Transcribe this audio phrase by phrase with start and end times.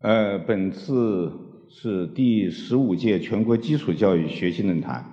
[0.00, 1.32] 呃，本次
[1.70, 5.04] 是第十五届全国基础教育学习论坛。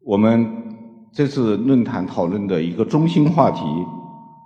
[0.00, 0.48] 我们
[1.12, 3.60] 这次论坛讨论的一个中心话题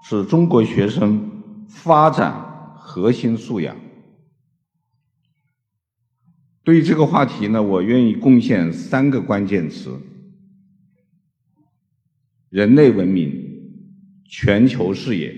[0.09, 2.33] 是中国学生发展
[2.77, 3.77] 核心素养。
[6.65, 10.01] 对于这个话题呢，我愿意贡献三个关键词：
[12.49, 13.31] 人类文明、
[14.25, 15.37] 全球视野、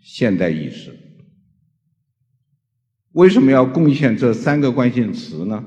[0.00, 0.94] 现代意识。
[3.16, 5.64] 为什么要贡献这三个关键词呢？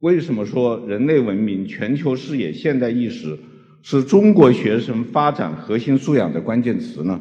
[0.00, 3.38] 为什么说人类文明、全球视野、现代意识
[3.82, 7.20] 是中国学生发展核心素养的关键词呢？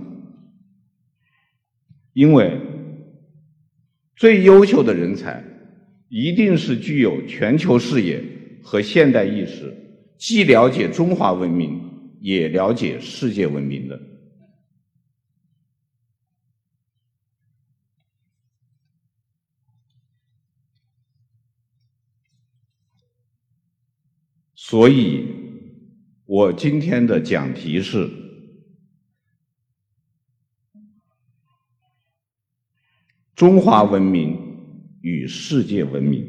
[2.14, 2.60] 因为
[4.16, 5.44] 最优秀的人才
[6.10, 8.24] 一定是具有全球视野
[8.64, 9.72] 和现代意识，
[10.18, 11.80] 既了解中华文明，
[12.20, 14.00] 也了解世界文明的。
[24.74, 25.28] 所以，
[26.26, 28.10] 我今天的讲题是
[33.36, 34.36] 中华文明
[35.02, 36.28] 与世界文明。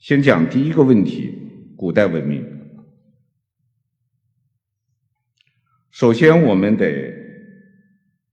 [0.00, 1.32] 先讲第一个问题：
[1.76, 2.44] 古代文明。
[5.92, 7.14] 首先，我们得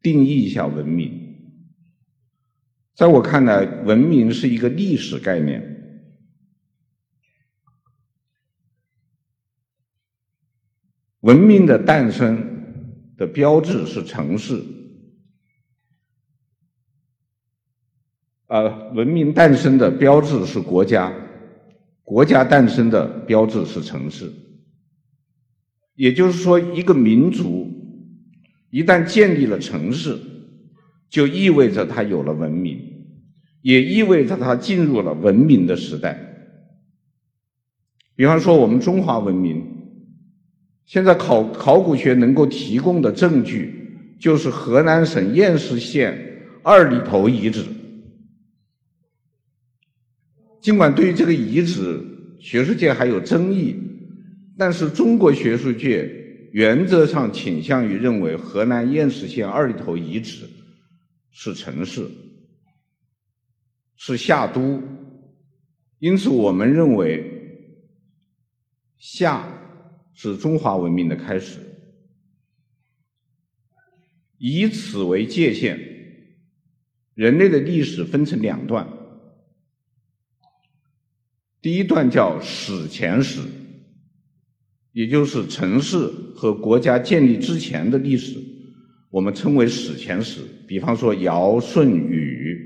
[0.02, 1.14] 定义一下文明。
[2.96, 5.78] 在我看来，文明是一个历史概念。
[11.22, 12.44] 文明的诞生
[13.16, 14.60] 的标志是城市，
[18.48, 21.14] 呃，文明诞生的标志是国家，
[22.04, 24.32] 国家诞生的标志是城市。
[25.94, 27.70] 也就是说，一个民族
[28.72, 30.18] 一旦建立了城市，
[31.08, 32.82] 就意味着它有了文明，
[33.62, 36.20] 也意味着它进入了文明的时代。
[38.16, 39.61] 比方说，我们中华文明。
[40.92, 43.74] 现在考考古学能够提供的证据，
[44.20, 47.64] 就是河南省偃师县二里头遗址。
[50.60, 51.98] 尽管对于这个遗址，
[52.42, 53.74] 学术界还有争议，
[54.58, 56.12] 但是中国学术界
[56.52, 60.44] 原则上倾向于认为河南偃师县二里头遗址
[61.32, 62.06] 是城市，
[63.96, 64.84] 是夏都，
[66.00, 67.24] 因此我们认为
[68.98, 69.48] 夏。
[70.14, 71.60] 是中华文明的开始，
[74.38, 75.80] 以此为界限，
[77.16, 78.88] 人类的历史分成两段。
[81.62, 83.40] 第一段叫史前史，
[84.92, 85.98] 也就是城市
[86.36, 88.40] 和国家建立之前的历史，
[89.10, 90.42] 我们称为史前史。
[90.68, 92.60] 比方说尧、舜、禹，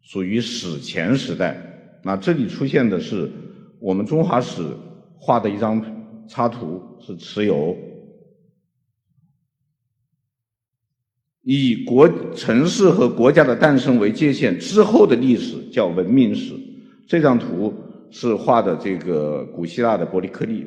[0.00, 2.00] 属于史前时代。
[2.02, 3.30] 那这里出现的是
[3.80, 4.62] 我们中华史
[5.18, 5.99] 画的一张。
[6.30, 7.76] 插图是蚩尤，
[11.42, 16.54] 以国城市和国家的诞生为界限之后的历史叫文明史。
[17.08, 17.74] 这张图
[18.12, 20.64] 是画的这个古希腊的伯利克利。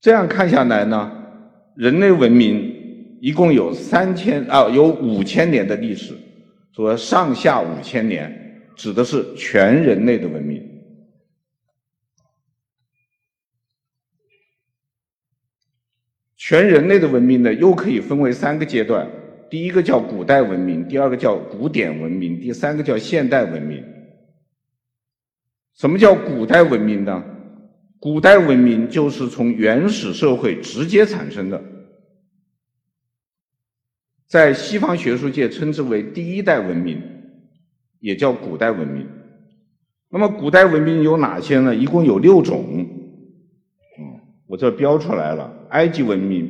[0.00, 1.12] 这样看下来呢，
[1.76, 6.14] 人类文明一共有三千啊，有五千年的历史，
[6.72, 10.66] 说上下五千年，指的是全人类的文明。
[16.48, 19.06] 全人类的文明呢，又可以分为三个阶段：
[19.50, 23.84] 第一个叫古代文明，第二个叫古典文明，第三个叫现代文明。
[25.76, 27.22] 什么叫古代文明呢？
[28.00, 31.62] 古代文明就是从原始社会直接产生的，
[34.26, 37.02] 在西方学术界称之为第一代文明，
[38.00, 39.06] 也叫古代文明。
[40.08, 41.76] 那么古代文明有哪些呢？
[41.76, 42.64] 一共有六种。
[43.98, 45.56] 嗯，我这标出来了。
[45.70, 46.48] 埃及文明、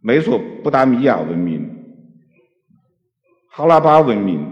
[0.00, 1.68] 美索不达米亚文明、
[3.50, 4.46] 哈拉巴文明、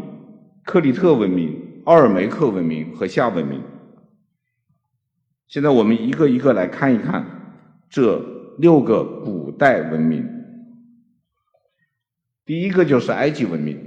[0.65, 3.63] 克里特文明、奥尔梅克文明和夏文明。
[5.47, 7.25] 现在我们一个一个来看一看
[7.89, 8.19] 这
[8.59, 10.29] 六个古代文明。
[12.45, 13.79] 第一个就是埃及文明。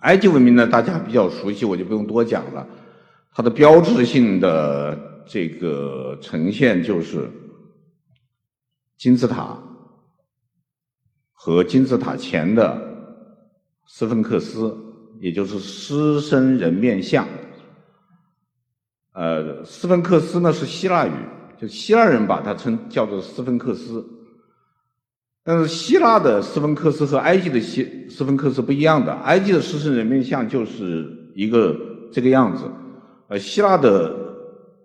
[0.00, 2.66] 埃及文明呢，大家比较熟悉，我就不用多讲了。
[3.32, 7.30] 它的标志性的这个呈现就是。
[8.96, 9.58] 金字塔
[11.32, 12.80] 和金字塔前的
[13.86, 14.76] 斯芬克斯，
[15.20, 17.26] 也就是狮身人面像。
[19.12, 21.12] 呃，斯芬克斯呢是希腊语，
[21.58, 24.04] 就希腊人把它称叫做斯芬克斯。
[25.44, 31.76] 但是希腊的斯芬克斯和埃及的希斯芬克斯不一样的，埃及的狮身人面像就是一个
[32.12, 32.64] 这个样子，
[33.28, 34.12] 而希腊的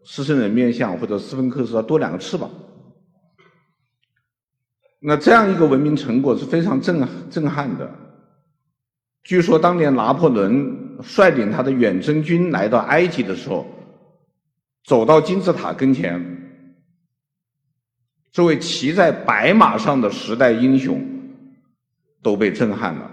[0.04, 2.50] 狮身人面像或者斯芬克斯要多两个翅膀。
[5.04, 7.90] 那这样一个文明成果是非常震震撼的。
[9.24, 13.66] 据说当年拿破仑率领他的远征军来到埃及的时候，
[14.86, 16.24] 走到金字塔跟前。
[18.32, 21.04] 这位骑在白马上的时代英雄
[22.22, 23.12] 都被震撼了，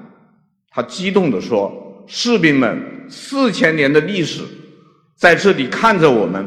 [0.68, 1.72] 他激动地说
[2.06, 4.44] ：“士兵们，四千年的历史
[5.16, 6.46] 在这里看着我们。”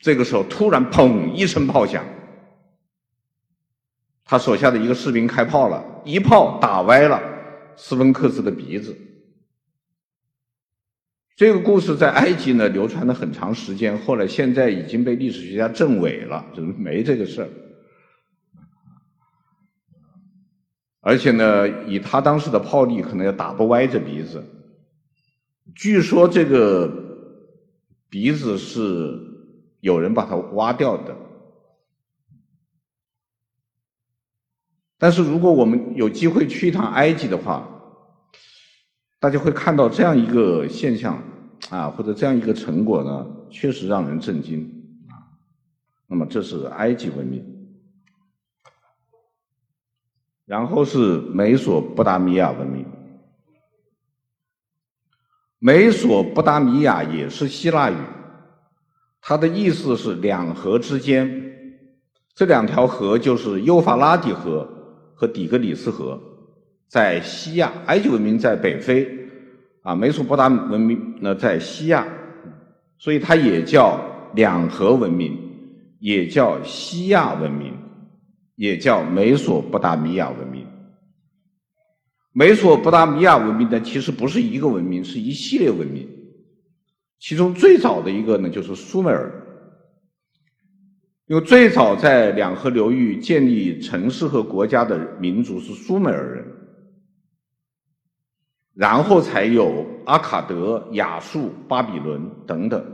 [0.00, 2.04] 这个时候，突然“砰”一声炮响，
[4.32, 7.20] 他手下的一个士兵开炮了，一炮打歪了
[7.76, 8.96] 斯芬克斯的鼻子。
[11.36, 17.48] 这个故事在埃及呢流传了很长时间，后来现在已经被历史学家证伪了，就是没这个事儿。
[21.02, 24.42] 而且呢，以他当时的炮力，可能也打不歪这鼻子。
[25.76, 26.90] 据说这个
[28.08, 29.20] 鼻子是
[29.80, 31.14] 有人把它挖掉的。
[35.02, 37.68] 但是如果我们有机会去一趟埃及的话，
[39.18, 41.20] 大家会看到这样一个现象
[41.70, 44.62] 啊，或者这样一个成果呢，确实让人震惊
[45.08, 45.18] 啊。
[46.06, 47.44] 那么这是埃及文明。
[50.46, 52.86] 然后是美索不达米亚文明，
[55.58, 57.96] 美索不达米亚也是希腊语，
[59.20, 61.28] 它的意思是两河之间，
[62.36, 64.68] 这两条河就是幼发拉底河
[65.22, 66.20] 和底格里斯河，
[66.88, 69.08] 在西亚，埃及文明在北非，
[69.82, 72.04] 啊，美索不达文明呢在西亚，
[72.98, 74.00] 所以它也叫
[74.34, 75.38] 两河文明，
[76.00, 77.72] 也叫西亚文明。
[78.56, 80.66] 也叫美索不达米亚文明。
[82.32, 86.06] 美索不达米亚文明呢，其实不是一个文明，是一系列文明。
[87.18, 89.41] 其中最早的一个呢，就是苏美尔。
[91.26, 96.44] 因为最早在两河流域建立城市和国家的民族是苏美尔人，
[98.74, 102.84] 然后才有阿卡德、亚述、巴比伦等等。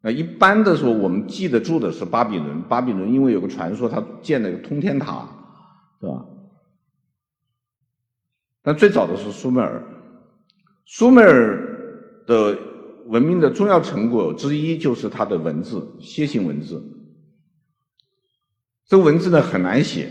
[0.00, 2.60] 那一般的时候，我们记得住的是巴比伦。
[2.62, 5.28] 巴比伦因为有个传说，他建了一个通天塔，
[6.00, 6.26] 是吧？
[8.62, 9.82] 但最早的是苏美尔。
[10.84, 12.58] 苏美尔的
[13.06, 16.82] 文明的重要成果之一就是它的文字，楔形文字。
[18.86, 20.08] 这个文字呢很难写，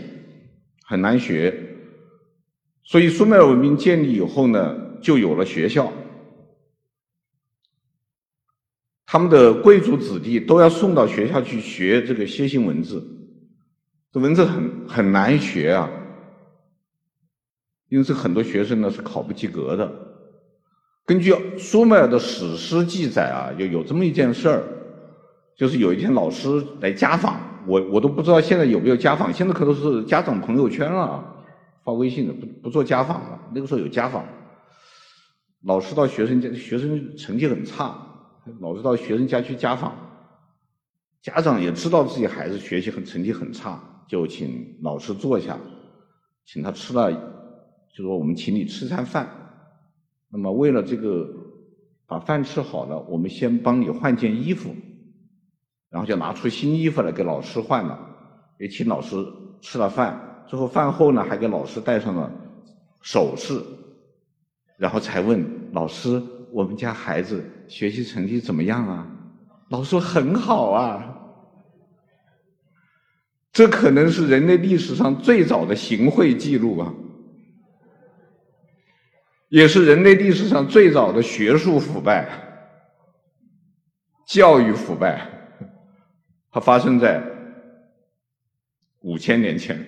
[0.84, 1.56] 很难学，
[2.84, 5.92] 所以苏美尔文明建立以后呢，就有了学校。
[9.06, 13.06] 他们的贵族子弟都要送到学校去学这个楔形文字，
[14.10, 15.90] 这文字很很难学啊，
[17.90, 19.92] 因此很多学生呢是考不及格的。
[21.04, 24.64] 根据苏美尔的史诗记载啊，有有这么一件事儿，
[25.56, 26.48] 就是有一天老师
[26.80, 31.24] 来家访，我我都不知道现在有没有家访，现在可都是家长朋友圈了，
[31.84, 33.40] 发微信的，不不做家访了。
[33.54, 34.24] 那个时候有家访，
[35.64, 37.96] 老师到学生家，学生成绩很差。
[38.58, 39.94] 老师到学生家去家访，
[41.22, 45.56] 家长也知道自己孩子学习很成绩很差，就请老师坐下，
[46.44, 47.12] 请他吃了，
[47.94, 49.28] 就说我们请你吃餐饭。
[50.28, 51.28] 那么为了这个
[52.04, 54.74] 把饭吃好了，我们先帮你换件衣服，
[55.92, 57.98] 然后就拿出新衣服来给老师换了，
[58.58, 59.14] 也请老师
[59.60, 60.18] 吃了饭，
[60.48, 62.32] 最后饭后呢还给老师戴上了
[63.02, 63.62] 首饰，
[64.78, 66.20] 然后才问老师。
[66.50, 69.06] 我们家孩子学习成绩怎么样啊？
[69.70, 71.08] 老师说很好啊。
[73.52, 76.92] 这可能是人类历史上最早的行贿记录啊，
[79.48, 82.28] 也是人类历史上最早的学术腐败、
[84.26, 85.41] 教育腐败。
[86.52, 87.20] 它发生在
[89.00, 89.84] 五千年前，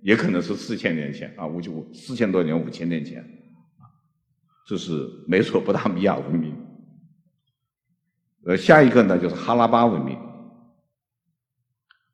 [0.00, 3.22] 也可能是四千年前啊，五九四千多年、五千年前。
[4.66, 6.56] 这是美索不达米亚文明，
[8.46, 10.16] 呃，下一个呢就是哈拉巴文明。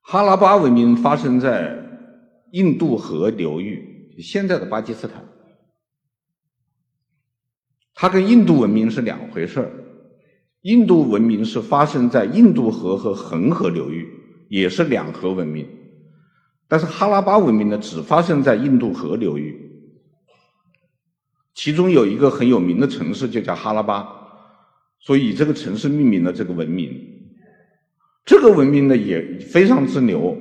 [0.01, 1.79] 哈拉巴文明发生在
[2.53, 5.23] 印度河流域，现在的巴基斯坦。
[7.95, 9.71] 它跟印度文明是两回事儿。
[10.63, 14.07] 印度文明是发生在印度河和恒河流域，
[14.49, 15.67] 也是两河文明。
[16.69, 19.57] 但是哈拉巴文明呢，只发生在印度河流域。
[21.55, 24.07] 其中有一个很有名的城市，就叫哈拉巴，
[25.01, 26.95] 所以以这个城市命名了这个文明。
[28.25, 30.37] 这个文明呢也非常之牛。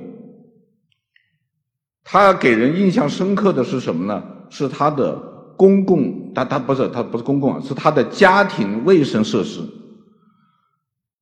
[2.04, 4.22] 它给人印象深刻的是什么呢？
[4.50, 5.16] 是它的
[5.56, 9.60] 公共，它它不是它不是公共啊，是它的家庭卫生设施。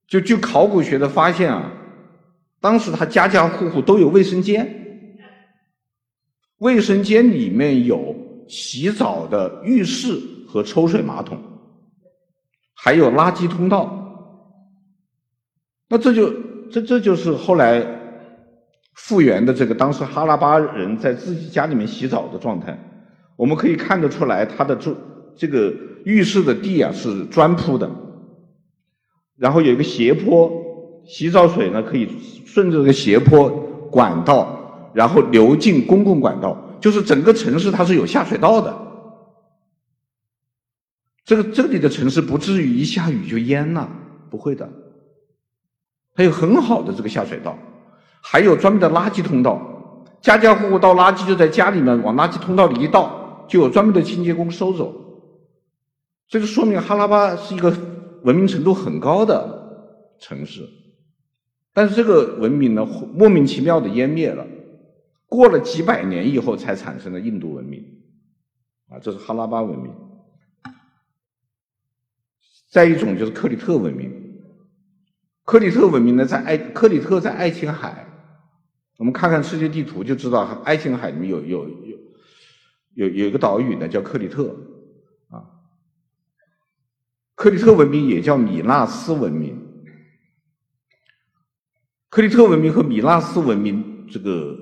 [0.08, 1.70] 就据考古学的发现啊，
[2.60, 4.66] 当时他家家户户都有卫生间，
[6.58, 8.16] 卫生间里面有
[8.48, 11.38] 洗澡的浴室和抽水马桶，
[12.74, 13.94] 还有垃圾通道。
[15.90, 16.32] 那这就
[16.70, 17.86] 这这就是后来
[18.94, 22.78] 复原的这个当时哈拉巴人在自己家里面洗澡的状态。
[23.36, 24.96] 我们可以看得出来，他的这
[25.36, 25.70] 这个
[26.06, 27.88] 浴室的地啊是砖铺的。
[29.38, 30.50] 然后有一个斜坡，
[31.06, 32.08] 洗澡水呢可以
[32.44, 33.48] 顺着这个斜坡
[33.88, 38.76] 管道，然后流进公共管道，就是整个城市它是有下水道的。
[41.24, 43.88] 这个这里的城市不至于一下雨就淹了，
[44.28, 44.68] 不会的。
[46.16, 47.56] 它有很好的这个下水道，
[48.20, 54.92] 还有专门的垃圾通道，家家户户倒垃圾就在家里面往垃圾通道里一倒，就有专门的清洁工收走。
[56.28, 57.72] 这个说明哈拉巴是一个。
[58.24, 60.68] 文明程度很高的城市，
[61.72, 62.84] 但是这个文明呢，
[63.14, 64.46] 莫名其妙的湮灭了，
[65.26, 67.84] 过了几百年以后才产生了印度文明，
[68.88, 69.92] 啊，这是哈拉巴文明。
[72.70, 74.12] 再一种就是克里特文明，
[75.44, 78.06] 克里特文明呢，在爱克里特在爱琴海，
[78.98, 81.98] 我们看看世界地图就知道，爱琴海里面有有有
[82.94, 84.54] 有有一个岛屿呢，叫克里特。
[87.38, 89.56] 克里特文明也叫米纳斯文明。
[92.10, 94.56] 克里特文明和米纳斯文明，这个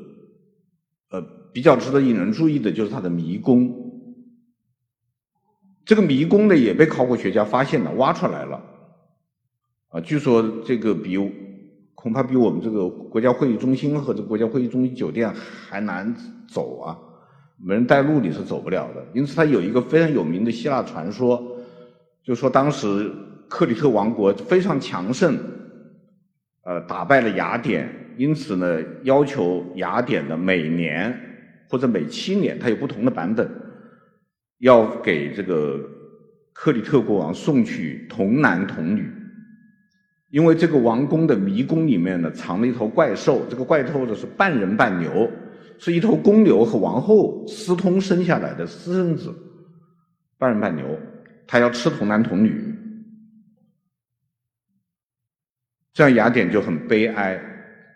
[1.09, 1.23] 呃
[1.54, 3.75] 比较值得引人注意的就是它的迷宫。
[5.87, 8.62] 这个迷宫呢也被考古学家发现了，挖出来了。
[9.88, 11.16] 啊，据说这个比
[11.95, 16.14] 恐怕比我们这个国家会议中心和这个国家会议中心酒店还难
[16.47, 16.99] 走啊，
[17.59, 19.02] 没人带路你是走不了的。
[19.14, 21.55] 因此，它有一个非常有名的希腊传说。
[22.26, 23.09] 就说当时
[23.49, 25.38] 克里特王国非常强盛，
[26.64, 31.16] 呃，打败了雅典，因此呢，要求雅典的每年
[31.71, 33.49] 或者每七年，它有不同的版本，
[34.59, 35.78] 要给这个
[36.52, 39.09] 克里特国王送去童男童女，
[40.33, 45.30] 因为这个王宫的迷宫里面呢，藏了一头怪兽，这个怪兽呢是半人半牛，
[45.78, 49.33] 是一头公牛和王后私通生下来的私生子，
[50.38, 50.85] 半人半牛。
[51.46, 52.74] 他要吃童男童女，
[55.92, 57.40] 这样雅典就很悲哀。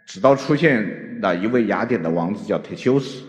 [0.07, 3.23] 直到出现了一位雅典的王子叫忒修斯，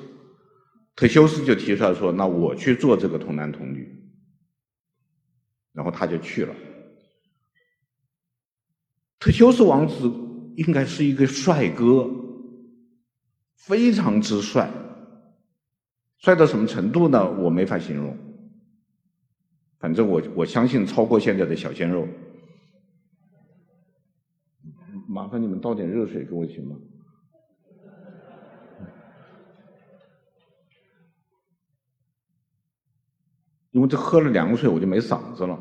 [0.95, 3.87] 忒修斯就提出来说：“那我去做这个童男童女。”
[5.73, 6.55] 然后他就去了。
[9.19, 10.11] 忒修斯王子
[10.55, 12.09] 应该是一个帅哥，
[13.55, 14.67] 非常之帅，
[16.17, 17.29] 帅到什么程度呢？
[17.31, 18.17] 我没法形容。
[19.81, 22.07] 反正我我相信超过现在的小鲜肉。
[25.07, 26.77] 麻烦你们倒点热水给我行吗？
[33.71, 35.57] 因为这喝了凉水我就没嗓子了。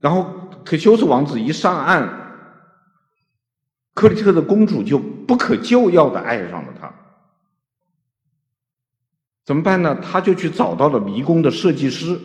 [0.00, 0.22] 然后
[0.64, 2.08] 忒修斯王子一上岸，
[3.94, 6.92] 克里特的公主就不可救药的爱上了他。
[9.46, 9.96] 怎么办呢？
[10.02, 12.18] 他就去找到了迷宫的设计师，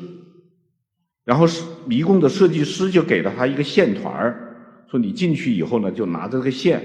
[1.24, 4.56] 然后是迷宫的设计师就给了他一个线团儿，
[4.90, 6.82] 说你进去以后呢，就拿着这个线，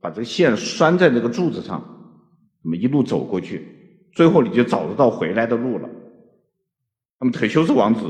[0.00, 1.80] 把这个线拴在那个柱子上，
[2.64, 3.64] 那么一路走过去，
[4.12, 5.88] 最后你就找得到回来的路了。
[7.20, 8.04] 那么忒修斯王子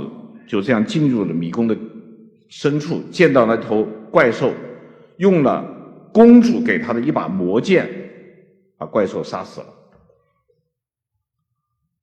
[0.49, 1.76] 就这样进入了迷宫的
[2.49, 4.50] 深处，见到那头怪兽，
[5.18, 5.62] 用了
[6.14, 7.87] 公主给他的一把魔剑，
[8.78, 9.66] 把怪兽杀死了。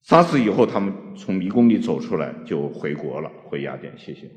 [0.03, 3.93] 杀死以后，他们从迷宫里走出来，就回国了，回雅典。
[3.97, 4.29] 谢谢。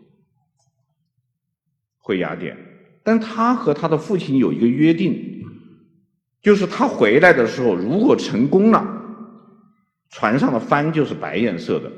[1.98, 2.56] 回雅典，
[3.04, 5.16] 但他和他的父亲有一个约定，
[6.42, 8.84] 就是他回来的时候，如果成功了，
[10.10, 11.88] 船上的帆就是白颜色的；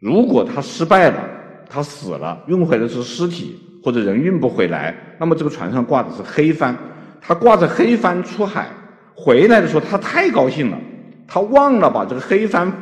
[0.00, 1.24] 如果他失败了，
[1.70, 6.76] 他死了，运回来是尸体，或者人运不回来，那么这个船上挂的是黑帆。
[7.20, 8.68] 他挂着黑帆出海，
[9.14, 10.78] 回来的时候，他太高兴了，
[11.26, 12.72] 他忘了把这个黑帆。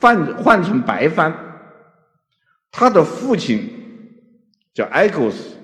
[0.00, 1.34] 换换成白帆，
[2.70, 3.68] 他的父亲
[4.72, 5.56] 叫埃勾斯，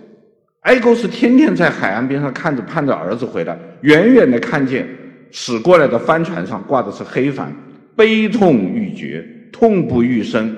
[0.63, 4.89] 埃勾斯天天在海岸边上看着盼着儿子回来，远远的看见
[5.31, 7.55] 驶过来的帆船上挂的是黑帆，
[7.95, 10.57] 悲痛欲绝，痛不欲生，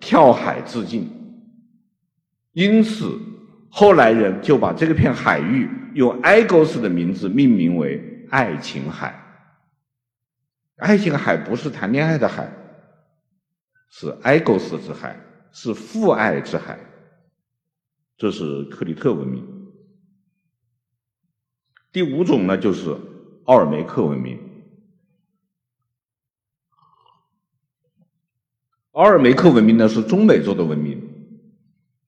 [0.00, 1.10] 跳海自尽。
[2.52, 3.18] 因此，
[3.70, 9.18] 后来人就把这片海域用爱狗斯的名字命名为爱琴海。
[10.76, 12.48] 爱琴海不是谈恋爱的海，
[13.96, 15.16] 是爱狗斯之海，
[15.52, 16.76] 是父爱之海。
[18.16, 19.46] 这是克里特文明。
[21.92, 22.90] 第五种呢，就是
[23.44, 24.36] 奥尔梅克文明。
[28.90, 31.00] 奥尔梅克文明呢，是中美洲的文明，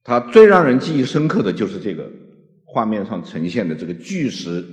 [0.02, 2.10] 它最让人记忆深刻的就是这个
[2.64, 4.66] 画面上呈现的这个巨石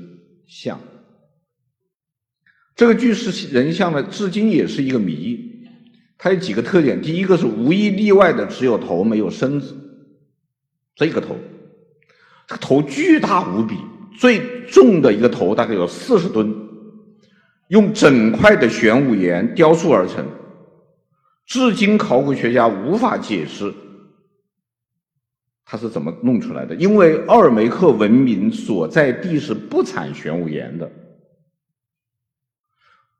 [0.47, 0.79] 像。
[2.75, 5.52] 这个巨石人像呢，至今也是一个谜。
[6.23, 9.75] 它有几个特点：第一个是无一例外的只有头没有身子，
[10.95, 11.35] 这个头，
[12.47, 13.75] 这个头巨大无比，
[14.17, 16.49] 最重的一个头大概有四十吨，
[17.67, 20.25] 用整块的玄武岩雕塑而成。
[21.45, 23.73] 至今，考古学家无法解释
[25.65, 30.89] 它是怎么弄出来的，因为奥尔梅克文明所在地是不产玄武岩的。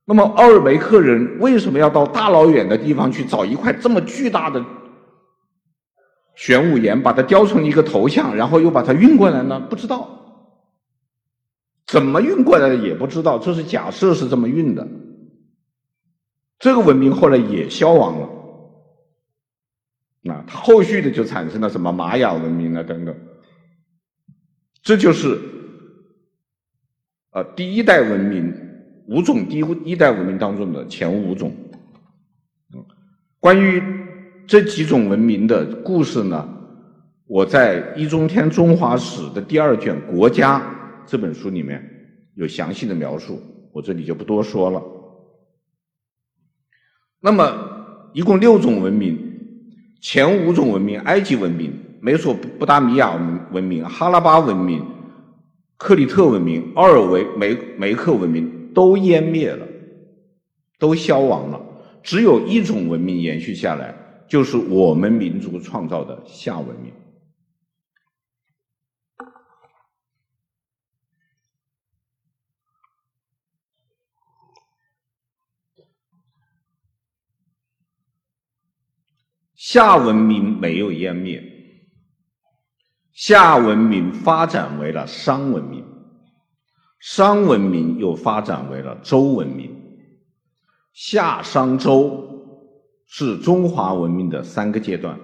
[0.05, 4.63] 那么，奥尔梅克人为什么要到大老远的地方去找一块这么巨大的
[6.35, 9.59] 玄武岩，把它雕成一个头像，然后又把它运过来呢？
[9.61, 10.09] 不知道，
[11.87, 14.85] 怎么运过来的也不知道，这是假设是这么运的。
[16.59, 18.29] 这个文明后来也消亡了，
[20.33, 23.15] 啊，它后续的就产生了什么玛雅文明啊等等，
[24.81, 25.39] 这就是，
[27.31, 28.53] 呃，第一代文明
[29.07, 31.51] 五种第一代文明当中的前五种。
[33.39, 33.81] 关于
[34.47, 36.47] 这几种文明的故事呢，
[37.27, 40.59] 我在易中天中华史的第二卷《国家》
[41.05, 41.83] 这本书里面
[42.35, 43.41] 有详细的描述，
[43.71, 44.81] 我这里就不多说了。
[47.19, 47.53] 那么，
[48.13, 49.17] 一共六种文明，
[50.01, 53.13] 前五种文明：埃及文明、美索不达米亚
[53.51, 54.85] 文明、哈拉巴文明、
[55.77, 59.67] 克里特文明、奥尔维梅梅克文明都湮灭了，
[60.79, 61.61] 都消亡了。
[62.01, 63.95] 只有一种文明延续下来，
[64.27, 66.93] 就是我们民族创造的夏文明。
[79.55, 81.41] 夏文明没有湮灭，
[83.13, 85.83] 夏文明发展为了商文明，
[87.03, 89.69] 商文明又发展为了周文明，
[90.93, 92.25] 夏商周
[93.05, 95.19] 是中华文明的三个阶段，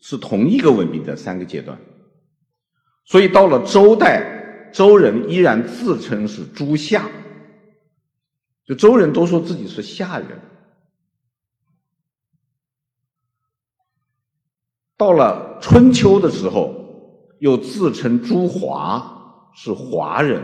[0.00, 1.76] 是同一个文明的三个阶段，
[3.04, 7.10] 所以到了周代，周人依然自称是诸夏，
[8.64, 10.40] 就周人都说自己是夏人。
[14.96, 16.72] 到了春秋的时候，
[17.40, 19.14] 又自称诸华，
[19.56, 20.40] 是华人。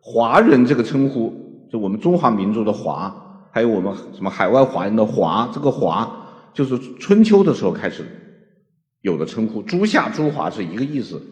[0.00, 3.14] 华人这个称呼，就我们中华民族的华，
[3.52, 6.10] 还有我们什么海外华人的华，这个华
[6.54, 8.04] 就是春秋的时候开始
[9.02, 9.62] 有的称呼。
[9.62, 11.22] 诸夏、诸华是一个意思。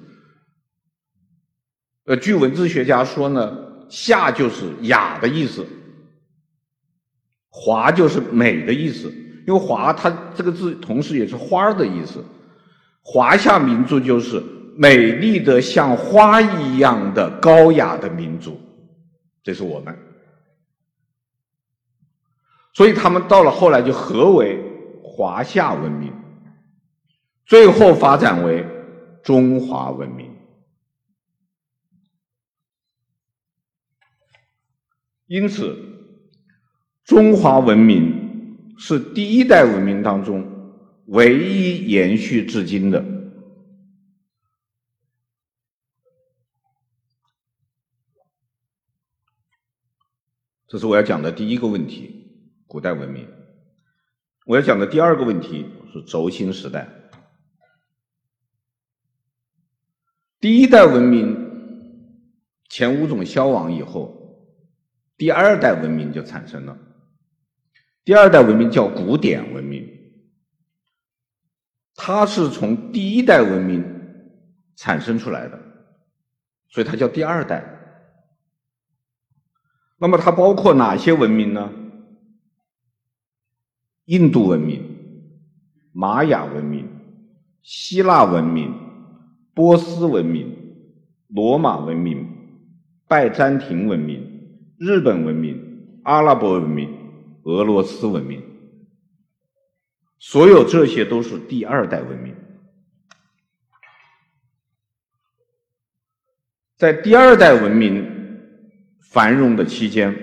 [2.04, 3.56] 呃，据文字学家说呢，
[3.88, 5.66] 夏就是雅的意思，
[7.48, 9.10] 华就是美的意思。
[9.46, 12.22] 因为华它这个字同时也是花儿的意思。
[13.00, 14.42] 华夏民族就是
[14.80, 18.60] 美丽的像花一样的高雅的民族，
[19.42, 19.98] 这是我们。
[22.72, 24.56] 所以他们到了后来就合为
[25.02, 26.12] 华夏文明，
[27.44, 28.64] 最后发展为
[29.24, 30.30] 中华文明。
[35.26, 35.76] 因此，
[37.04, 40.46] 中华文明是第一代文明当中。
[41.06, 43.02] 唯一延续至今的，
[50.68, 52.30] 这是我要讲的第一个问题：
[52.66, 53.26] 古代文明。
[54.44, 56.86] 我要讲的第二个问题是轴心时代。
[60.38, 61.34] 第一代文明
[62.68, 64.14] 前五种消亡以后，
[65.16, 66.78] 第二代文明就产生了。
[68.04, 69.88] 第二代文明叫古典文明。
[71.94, 73.82] 它是从第一代文明
[74.76, 75.58] 产生出来的，
[76.68, 77.77] 所以它叫第二代。
[79.98, 81.72] 那么它包括哪些文明呢？
[84.04, 84.82] 印度文明、
[85.92, 86.88] 玛雅文明、
[87.60, 88.74] 希腊文明、
[89.52, 90.56] 波斯文明、
[91.26, 92.26] 罗马文明、
[93.06, 96.88] 拜占庭文明、日本文明、阿拉伯文明、
[97.42, 98.42] 俄罗斯文明。
[100.18, 102.34] 所有这些都是第二代文明。
[106.76, 108.17] 在第二代文明
[109.10, 110.14] 繁荣的期间，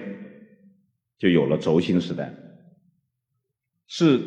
[1.17, 2.33] 就有了轴心时代，
[3.87, 4.21] 是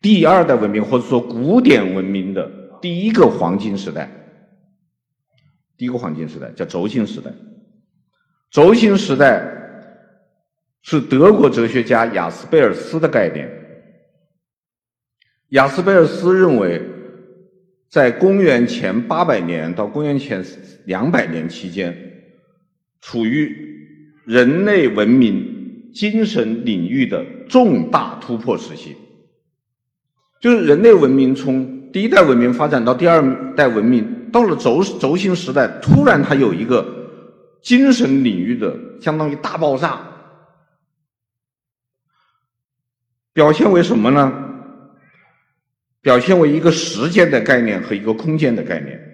[0.00, 4.10] 第二代文明或者说古典文明的第一个黄金时代。
[5.76, 7.30] 第一个黄金时代叫轴心时代。
[8.50, 9.42] 轴心时代
[10.82, 13.48] 是德国哲学家亚斯贝尔斯的概念。
[15.50, 16.80] 亚斯贝尔斯认为，
[17.90, 20.44] 在公元前八百年到公元前
[20.86, 22.11] 两百年期间，
[23.02, 23.54] 处于
[24.24, 28.96] 人类文明精神领域的重大突破时期，
[30.40, 36.86] 就是人类文明从第一代文明发展到第二代文明，到了轴轴心时代，突然它有一个
[37.60, 40.00] 精神领域的相当于大爆炸，
[43.34, 44.32] 表现为什么呢？
[46.00, 49.11] 表现为一个时间的概念和一个空间的概念。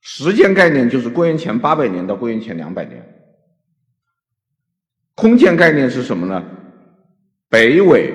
[0.00, 3.04] 时间概念就是公元前八百年到公元前两百年。
[5.14, 6.42] 空间概念是什么呢？
[7.48, 8.14] 北纬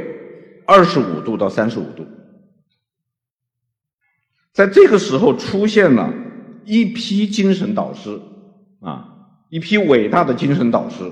[0.65, 2.05] 二十五度到三十五度。
[4.51, 6.11] 在这个时候出现了
[6.63, 8.19] 一批精神导师，
[8.79, 9.07] 啊，
[9.49, 11.11] 一批伟大的精神导师。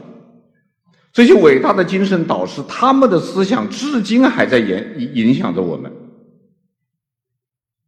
[1.12, 5.94] 这些伟大的精神导师，他们的思想至今还在影影响着我们。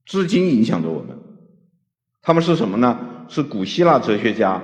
[0.05, 1.17] 至今影响着我们，
[2.25, 2.99] 他们是什么呢？
[3.27, 4.59] 是古希腊哲学家、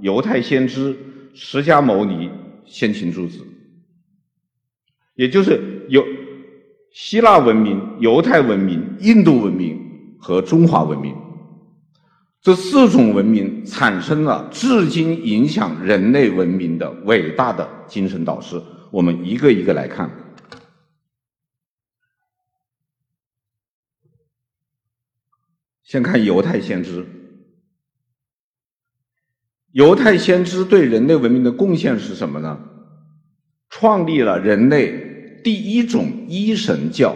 [0.00, 0.96] 犹太先知
[1.34, 2.30] 释迦牟尼
[2.64, 3.38] 先秦诸子，
[5.14, 6.02] 也就是有
[6.90, 9.78] 希腊文明、犹太文明、印度文明
[10.18, 11.14] 和中华文明
[12.40, 18.58] 这四种文明产生了至今影响人类文明的伟大的精神导师。
[18.90, 20.10] 我们一个一个来看。
[25.92, 27.06] 先看犹太先知。
[29.72, 32.58] 犹太先知对人类文明的贡献是什么呢？
[33.68, 37.14] 创立了人类第一种一神教。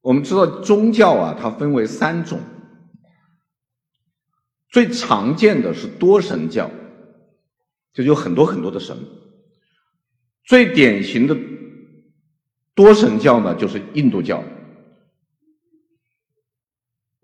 [0.00, 2.40] 我们知道宗教啊，它分为三种，
[4.70, 6.70] 最常见的是多神教，
[7.92, 8.96] 就有很多很多的神。
[10.44, 11.36] 最典型的
[12.74, 14.42] 多神教呢，就是印度教。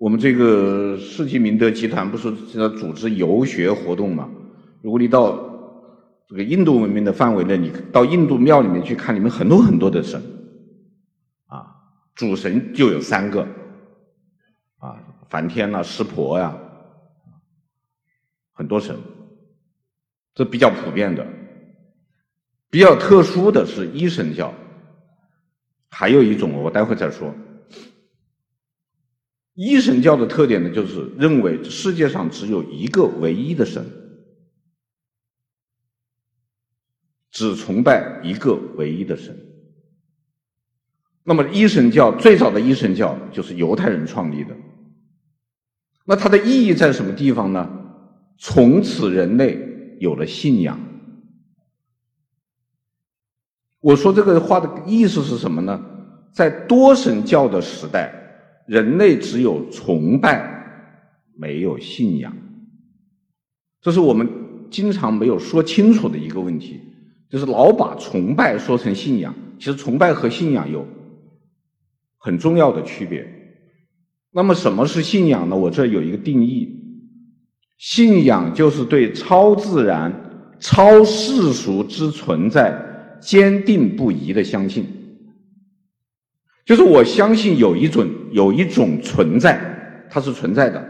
[0.02, 4.28] 我们这个世纪明德集团不是在组织游学活动吗？
[4.80, 5.36] 如果你到
[6.26, 10.20] 这个印度文明的范围内，你到印度庙里面去看，里面很多很多的神，
[11.46, 11.72] 啊，
[12.16, 13.46] 主神就有三个，
[14.78, 14.98] 啊，
[15.30, 16.52] 梵天呐、湿婆呀，
[18.54, 18.96] 很多神，
[20.34, 21.24] 这比较普遍的。
[22.70, 24.52] 比较特殊的是一神教，
[25.90, 27.32] 还有一种我待会再说。
[29.54, 33.84] 一神教的特点呢，就是认为世界上只有一个唯一的神，
[37.30, 39.38] 只崇拜一个唯一的神。
[41.22, 44.56] 那么一神教最早的一神教就是犹太人创立的。
[46.04, 47.70] 那它的意义在什么地方呢？
[48.38, 49.58] 从此人类
[50.00, 50.80] 有了信仰。
[53.80, 55.78] 我说这个话的意思是什么呢？
[56.32, 58.21] 在多神教的时代。
[58.72, 60.50] 人类只有崇拜，
[61.36, 62.34] 没有信仰，
[63.82, 64.26] 这是我们
[64.70, 66.80] 经常没有说清楚的一个问题，
[67.28, 69.34] 就是老把崇拜说成信仰。
[69.58, 70.88] 其实崇拜和信仰有
[72.16, 73.30] 很重要的区别。
[74.30, 75.54] 那么什么是信仰呢？
[75.54, 76.74] 我这有一个定义：
[77.76, 82.74] 信仰就是对超自然、超世俗之存在
[83.20, 84.86] 坚定不移的相信。
[86.64, 90.82] 就是我相信有一种有一种存在，它是存在的，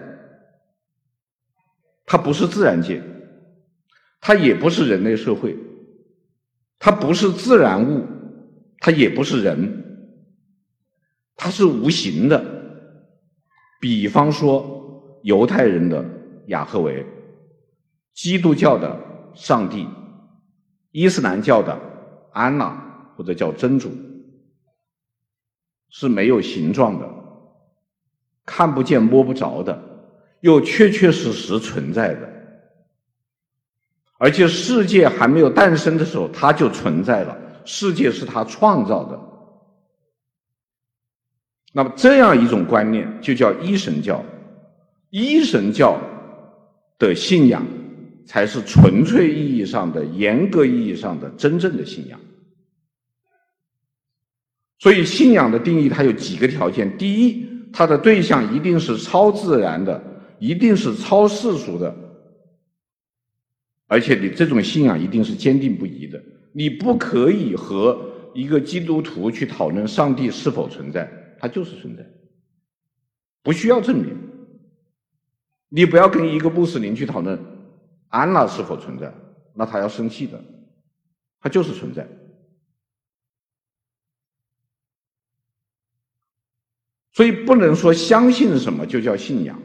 [2.06, 3.02] 它不是自然界，
[4.20, 5.56] 它也不是人类社会，
[6.78, 8.06] 它不是自然物，
[8.78, 9.58] 它也不是人，
[11.36, 12.42] 它是无形的。
[13.80, 16.04] 比方说，犹太人的
[16.46, 17.04] 雅赫维，
[18.14, 18.96] 基督教的
[19.34, 19.88] 上帝，
[20.92, 21.76] 伊斯兰教的
[22.32, 23.90] 安拉或者叫真主。
[25.94, 27.06] 是没有形状的，
[28.44, 29.82] 看不见摸不着的，
[30.40, 32.28] 又确确实实存在的，
[34.18, 37.38] 而且世界还没有诞生的时候，它就存在了。
[37.64, 39.20] 世界是他创造的。
[41.72, 44.24] 那么这样一种观念就叫一神教，
[45.10, 45.96] 一神教
[46.98, 47.64] 的信仰
[48.26, 52.18] 才是纯粹意义上的、严格意义上的真正的信仰。
[54.80, 60.02] 所以信仰的定义它有几个条件：第一，它的对象一定是超自然的，
[60.38, 61.94] 一定是超世俗的，
[63.86, 66.22] 而且你这种信仰一定是坚定不移的。
[66.52, 67.98] 你不可以和
[68.34, 72.04] 一个基督徒去讨论上帝是否存在，他就是存在，
[73.42, 74.14] 不需要证明。
[75.70, 77.38] 你不要跟一个穆斯林去讨论
[78.08, 79.10] 安拉是否存在，
[79.54, 80.38] 那他要生气的，
[81.40, 82.06] 他就是存在。
[87.12, 89.60] 所以不能说相信什么就叫信仰。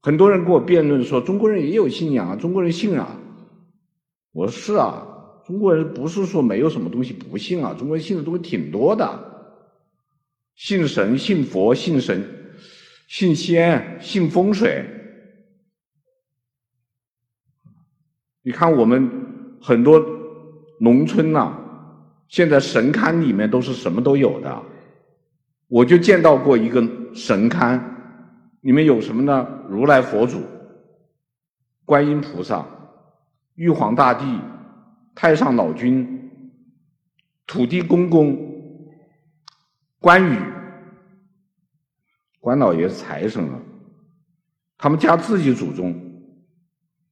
[0.00, 3.20] 很多人跟我辩论说，中国人也有信仰啊，中国人信啊。
[4.32, 5.06] 我说是啊，
[5.46, 9.08] 中国人不是说没有什么东西不信啊，中国人信的东西挺多的，
[10.54, 12.54] 信神、信佛、信神、
[13.08, 14.84] 信仙、信风水。
[18.42, 19.10] 你看我们
[19.60, 20.00] 很多
[20.78, 21.58] 农村呐、
[22.28, 24.62] 现在神龛里面都是什么都有的，
[25.68, 26.80] 我就见到过一个
[27.14, 27.80] 神龛，
[28.62, 29.46] 里面有什么呢？
[29.68, 30.42] 如来佛祖、
[31.84, 32.66] 观音菩萨、
[33.54, 34.24] 玉皇大帝、
[35.14, 36.30] 太上老君、
[37.46, 38.36] 土地公公、
[40.00, 40.36] 关羽、
[42.40, 43.58] 关老爷是财神啊，
[44.76, 45.94] 他们家自己祖宗，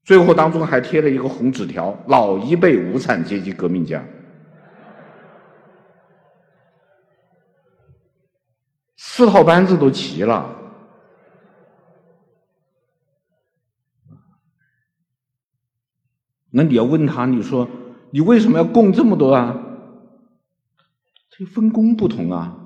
[0.03, 4.05] 最后当中还贴了一个红纸条：老一辈无产阶级革命家。
[9.07, 10.51] 四套班子都齐了，
[16.51, 17.69] 那你要问他，你说
[18.11, 19.57] 你为什么要供这么多啊？
[21.31, 22.57] 这分工不同啊。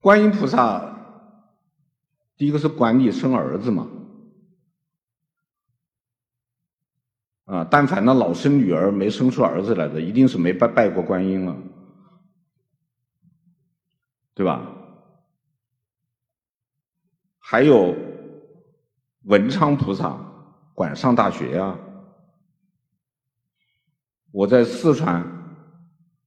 [0.00, 0.96] 观音菩萨，
[2.38, 3.86] 第一个是管你生儿子嘛，
[7.44, 11.54] 啊，但凡那老生女儿没生出儿子来的，一定是没拜拜过观音了。
[14.34, 14.66] 对吧？
[17.38, 17.94] 还有
[19.24, 20.16] 文昌菩萨
[20.72, 21.76] 管上大学呀。
[24.30, 25.26] 我在四川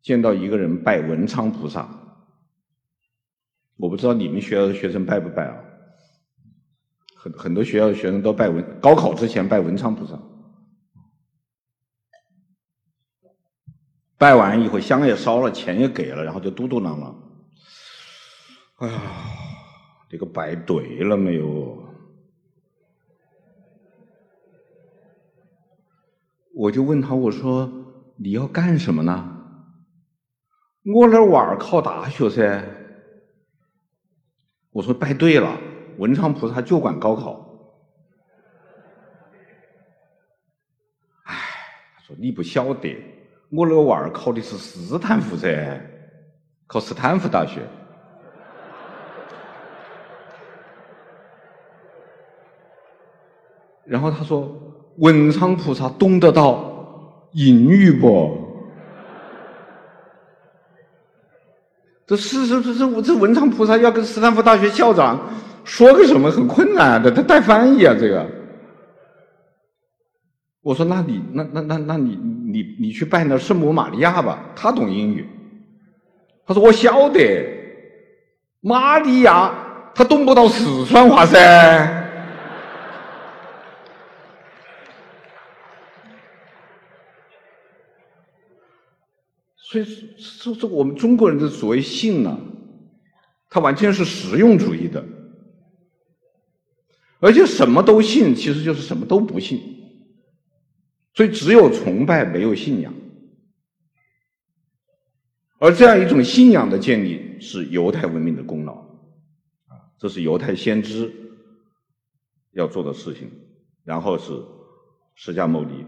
[0.01, 1.87] 见到一个人拜文昌菩萨，
[3.77, 5.55] 我不知道你们学校的学生拜不拜啊？
[7.15, 10.19] 很很多学校的学生都拜文，高考之前拜文昌菩萨，
[14.17, 17.15] 拜完以后香也烧了，钱也给了，然后就嘟嘟囔囔。
[18.83, 19.01] 哎呀，
[20.09, 21.81] 这个拜对了没有？
[26.53, 27.71] 我就问他，我说
[28.17, 29.29] 你要干什么呢？
[30.83, 32.61] 我那娃儿考大学噻。
[34.71, 35.57] 我说拜对了，
[35.97, 37.79] 文昌菩萨就管高考。
[41.23, 41.35] 哎，
[41.95, 43.01] 他说你不晓得，
[43.49, 45.81] 我那个娃儿考的是斯坦福噻，
[46.67, 47.65] 考斯坦福大学。
[53.85, 54.49] 然后他说
[54.99, 58.37] ：“文昌菩萨懂得到英语不？
[62.05, 65.19] 这是是是这这文昌菩萨要跟斯坦福大学校长
[65.63, 68.25] 说个什么很困难的，他带翻译啊这个。”
[70.61, 75.27] 我说：“那你那那那那你你你去拜那圣母玛利亚吧，他懂英语。”
[76.47, 77.45] 他说：“我晓得，
[78.61, 79.51] 玛利亚
[79.93, 81.99] 他懂不到四川话噻。”
[89.73, 89.85] 所以
[90.19, 92.39] 说，这我们中国人的所谓信呢，
[93.49, 95.03] 它完全是实用主义的，
[97.19, 99.59] 而且什么都信，其实就是什么都不信。
[101.15, 102.93] 所以只有崇拜，没有信仰。
[105.57, 111.11] 而这样一种信仰的建立，是犹太文明的功劳，啊，这是犹太先知
[112.51, 113.27] 要做的事情。
[113.83, 114.39] 然后是
[115.15, 115.83] 释迦牟尼。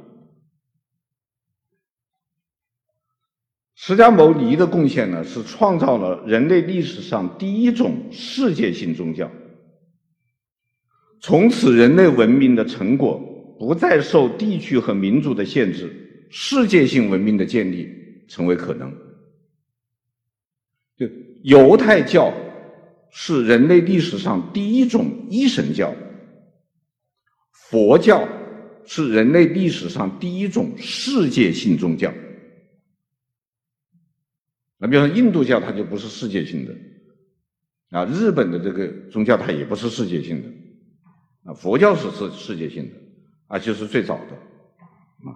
[3.87, 9.31] 释迦牟尼的贡献呢，是创造了人类历史上第一种世界性宗教。
[11.21, 13.21] 从此，人类文明的成果
[13.59, 17.87] 不再受地区和民族的限制，世界性文明的建立
[18.27, 18.91] 成为可能。
[20.97, 21.07] 就
[21.43, 22.33] 犹太教
[23.11, 25.93] 是人类历史上第一种一神教，
[27.51, 28.27] 佛教
[28.83, 32.11] 是人类历史上第一种世界性宗教。
[34.77, 36.73] 那比如说印度教，它就不是世界性的，
[37.97, 40.49] 啊，日本的这个宗教它也不是世界性的，
[41.49, 42.95] 啊，佛教是世世界性的，
[43.47, 44.35] 而且是最早的，
[45.29, 45.31] 啊，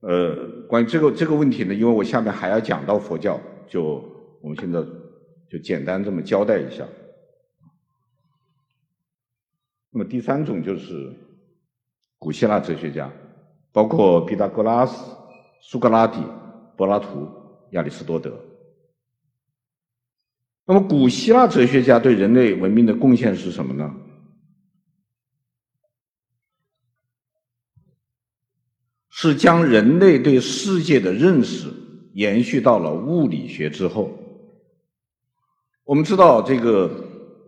[0.00, 4.02] 呃，关于这个这个问题呢，因为我下面还要讲到佛教，就
[4.40, 4.82] 我们现在
[5.50, 6.86] 就简单这么交代一下。
[9.90, 11.14] 那么第三种就是
[12.18, 13.12] 古希腊哲学家，
[13.72, 15.14] 包括毕达哥拉斯、
[15.60, 16.18] 苏格拉底、
[16.76, 17.28] 柏拉图、
[17.74, 18.36] 亚里士多德。
[20.66, 23.94] 那么古希腊哲学家对人类文明的贡献是什么呢？
[29.10, 31.72] 是将人类对世界的认识
[32.14, 34.10] 延续到了物理学之后。
[35.84, 36.90] 我们知道这个。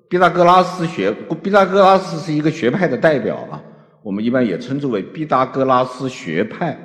[0.08, 1.10] 毕达哥拉斯学，
[1.42, 3.60] 毕达哥拉斯是一个学派的代表啊，
[4.04, 6.78] 我们一般也称之为毕达哥拉斯学派。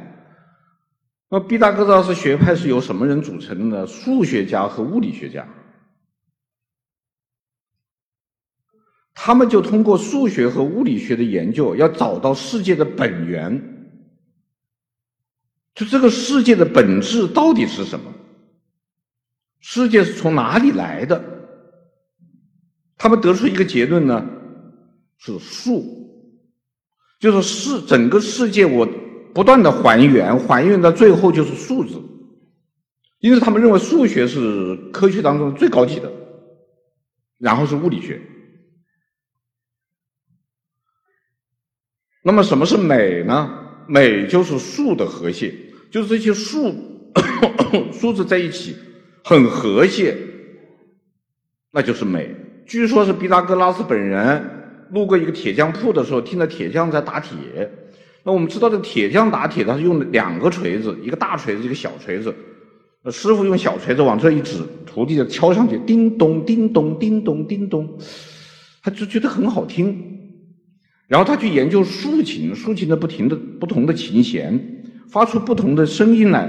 [1.34, 3.88] 那毕达哥拉斯学派是由什么人组成的呢？
[3.88, 5.48] 数学家和物理学家，
[9.13, 13.58] 他们就通过数学和物理学的研究，要找到世界的本源，
[15.74, 18.13] 就这个世界的本质到底是什么？
[19.62, 21.24] 世界是从哪里来的？
[22.98, 24.28] 他们得出一个结论呢，
[25.17, 25.82] 是数，
[27.22, 28.86] 就是世整个世界我
[29.34, 32.02] 不断的还原，还原到最后就是数字，
[33.20, 36.12] 因此他们认为数学是科学当中最高级的，
[37.38, 38.22] 然后是物理学。
[42.24, 43.58] 那么什么是美呢？
[43.88, 45.54] 美就是数的和谐，
[45.89, 46.74] 就是这些数
[47.91, 48.76] 数字在一起
[49.24, 50.15] 很和谐，
[51.72, 52.36] 那就是美。
[52.65, 57.72] 据说是毕达哥拉斯本人路过一个铁匠铺的时候，听到铁匠在打铁。
[58.23, 62.34] 那我们知道，这铁匠打铁，他是用两个锤子，一个大锤子，一个小锤子。
[63.03, 67.97] 那师傅用小锤子往这一指，徒弟就敲上去，叮咚，叮咚，叮咚，叮咚，
[68.84, 70.19] 他就觉得很好听。
[71.07, 76.47] 然后他去研究竖琴，竖琴的不停的不同的琴弦发出不同的声音来，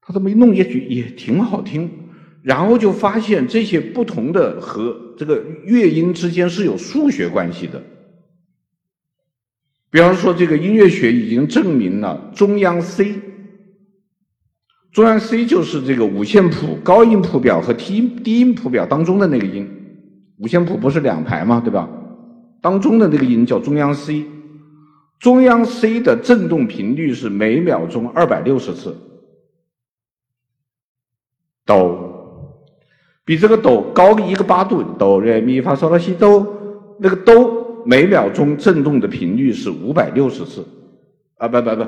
[0.00, 1.90] 他这么一弄也许也挺好听。
[2.40, 7.82] 然后就发现这些不同的和这个乐音之间是有数学关系的。
[9.90, 13.14] 比方说，这个音乐学已经证明了中央 C，
[14.92, 19.66] 中央 C 就是这个五线谱高音谱表和低音低音谱表当中的那个音。
[20.38, 21.60] 五线谱不是两排吗？
[21.64, 21.88] 对吧？
[22.60, 24.26] 当中的那个音叫中央 C，
[25.18, 28.96] 中央 C 的振动频率是每秒钟二百六十次。
[31.64, 32.04] 哆。
[33.24, 37.57] 比这个哆高一个八度，哆来咪发嗦拉西哆，那个哆
[37.88, 40.62] 每秒钟振动的频率是五百六十次，
[41.38, 41.86] 啊不不不，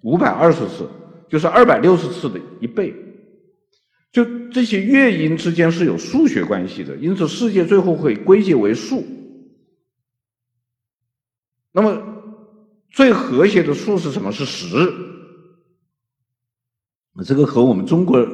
[0.00, 0.84] 五百二十次，
[1.28, 2.92] 就是二百六十次的一倍。
[4.10, 9.04] 就这些乐音之间是有数学关系的，因此世界最后会归结为数。
[11.70, 12.02] 那么
[12.90, 14.32] 最和谐的数是什么？
[14.32, 14.68] 是十。
[17.24, 18.26] 这个和我们中国。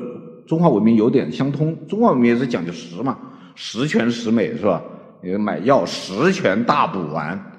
[0.46, 3.18] 中华文明有点相通，中华文明也是讲究十嘛，
[3.54, 4.82] 十全十美是吧？
[5.22, 7.52] 你买药十全大补丸，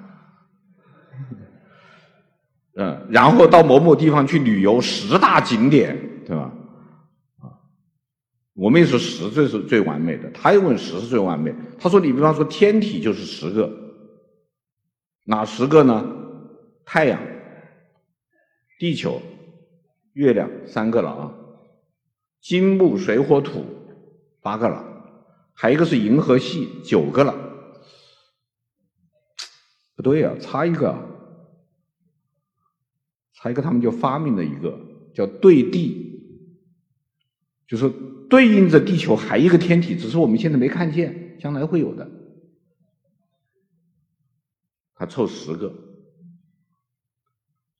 [2.75, 6.51] 嗯，然后到某某地方去旅游，十大景点，对吧？
[7.39, 7.51] 啊，
[8.53, 13.69] 我们也是十最是最完美的，他又问十是最完美，他说你比方说天体就是十个，
[15.25, 16.05] 哪十个呢？
[16.85, 17.21] 太阳、
[18.79, 19.21] 地球、
[20.13, 21.31] 月亮三个了啊。
[22.41, 23.65] 金木水火土
[24.41, 24.81] 八个了，
[25.53, 27.35] 还一个是银河系九个了，
[29.99, 30.97] 不对啊，差一个，
[33.33, 34.79] 差一个，他们就发明了一个
[35.13, 36.47] 叫对地，
[37.67, 37.89] 就是
[38.29, 42.09] 对应着地球还一个天体，只是我们现在没看见，将来会有的，
[44.95, 45.73] 他凑十个，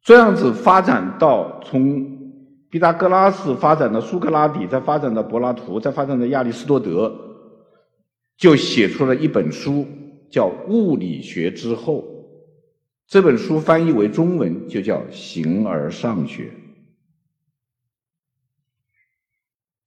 [0.03, 2.19] 这样子发展到从。
[2.71, 7.11] 毕达哥拉斯发展到苏格拉底，再发展到柏拉图，再发展到亚里士多德，
[8.37, 9.87] 就写出了一本书，
[10.29, 12.03] 叫《物理学之后》。
[13.09, 16.43] 这本书翻译为中文就叫《形而上学》，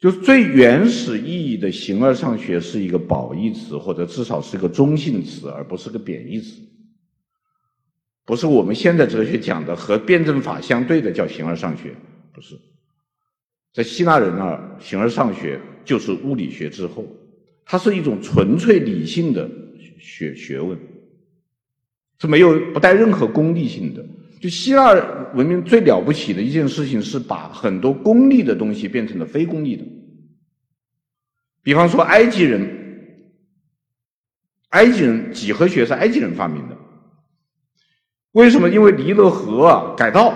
[0.00, 6.60] 就最原始意义的“形而上学”是一个褒义词，或者至少是个中性词，而不是个贬义词。
[8.24, 11.94] 不是我们现在哲学讲的和辩证法相对的叫“形而上学”，
[12.34, 12.58] 不是。
[13.72, 17.06] 在希腊人那儿，形而上学就是物理学之后，
[17.64, 19.48] 它是一种纯粹理性的
[20.00, 20.76] 学学问，
[22.22, 24.04] 是没有不带任何功利性的。
[24.40, 24.94] 就希腊
[25.34, 29.84] 文明最了不起的一件事情是把很多功利的东西变成了非功利的。
[31.64, 32.64] 比方说埃及人，
[34.68, 36.76] 埃及人几何学是埃及人发明的，
[38.30, 38.68] 为什么？
[38.70, 40.32] 因为尼罗河啊改道。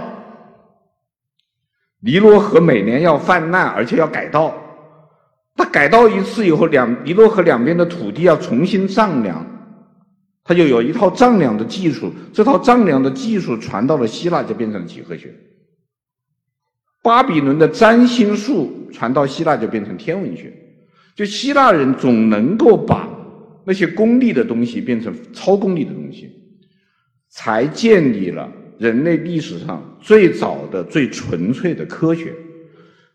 [2.01, 4.53] 尼罗河每年要泛滥，而且要改道。
[5.57, 9.45] 它改道一次以后，两尼罗河两边的土地要重新丈量，
[10.47, 12.12] 他就有一套丈量的技术。
[12.32, 15.34] 这套丈量的技术传到了希腊，就变成了几何学。
[17.03, 20.53] 巴比伦的占星术传到希腊，就变成天文学。
[21.16, 23.09] 就希腊人总能够把
[23.64, 26.30] 那些功利的东西变成超功利的东西，
[27.28, 32.32] 才建立了人类历史上最早的、最纯粹的科学。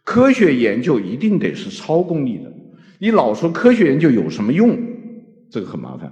[0.04, 2.52] 科学研究一定得是超功利的。
[2.98, 4.78] 你老说科学研究有什么用？
[5.50, 6.12] 这个很麻烦。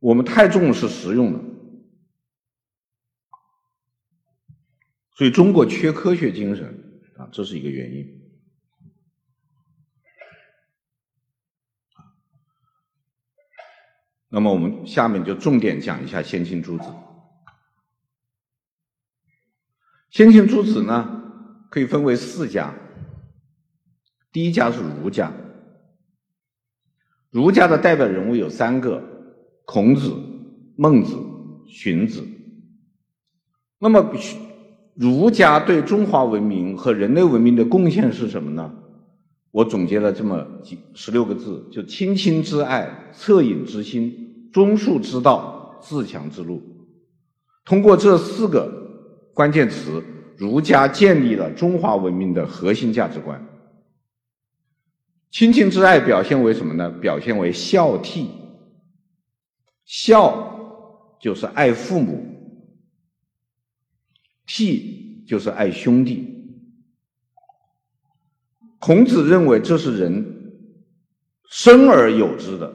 [0.00, 1.40] 我们太重视实用了，
[5.14, 8.16] 所以中国缺科学精神啊，这是一个原因。
[14.30, 16.84] 那么我们下面就重点讲一下先秦诸子。
[20.08, 22.72] 先秦诸子呢，可以分为四家，
[24.32, 25.32] 第一家是儒家。
[27.30, 29.09] 儒家的代表人物有三个：
[29.72, 30.12] 孔子、
[30.74, 31.16] 孟子、
[31.68, 32.26] 荀子。
[33.78, 34.04] 那么，
[34.94, 38.68] 儒家对中华文明和人类文明的贡献是什么呢？
[39.52, 46.60] 我总结了这么几十六个字，就亲亲之爱、恻隐之心、忠恕之道、自强之路。
[47.64, 48.68] 通过这四个
[49.32, 50.02] 关键词。
[50.36, 53.46] 儒家建立了中华文明的核心价值观。
[55.30, 56.90] 亲亲之爱表现为什么呢？
[56.92, 58.26] 表现为孝悌。
[59.90, 62.24] 孝就是爱父母，
[64.46, 66.46] 悌就是爱兄弟。
[68.78, 70.24] 孔子认为这是人
[71.48, 72.72] 生而有之的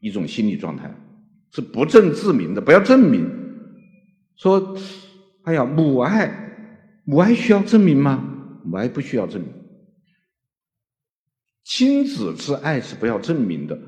[0.00, 0.94] 一种心理状态，
[1.50, 2.60] 是不证自明的。
[2.60, 3.26] 不要证明，
[4.36, 4.76] 说，
[5.44, 6.42] 哎呀，母爱。
[7.04, 8.60] 母爱需要证明吗？
[8.66, 9.50] 母爱不需要证明。
[11.64, 13.78] 亲子之爱是不要证明的。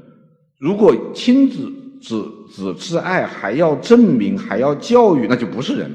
[0.56, 5.90] 如果亲子子子之爱还要证明，还要教育，那就不是人。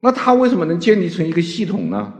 [0.00, 2.14] 那他为什么能建立成一个系统呢？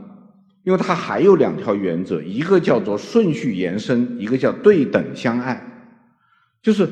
[0.63, 5.59] 因为他还有两条原则，一个叫做顺序延伸，一个叫对等相爱。
[6.61, 6.85] 就是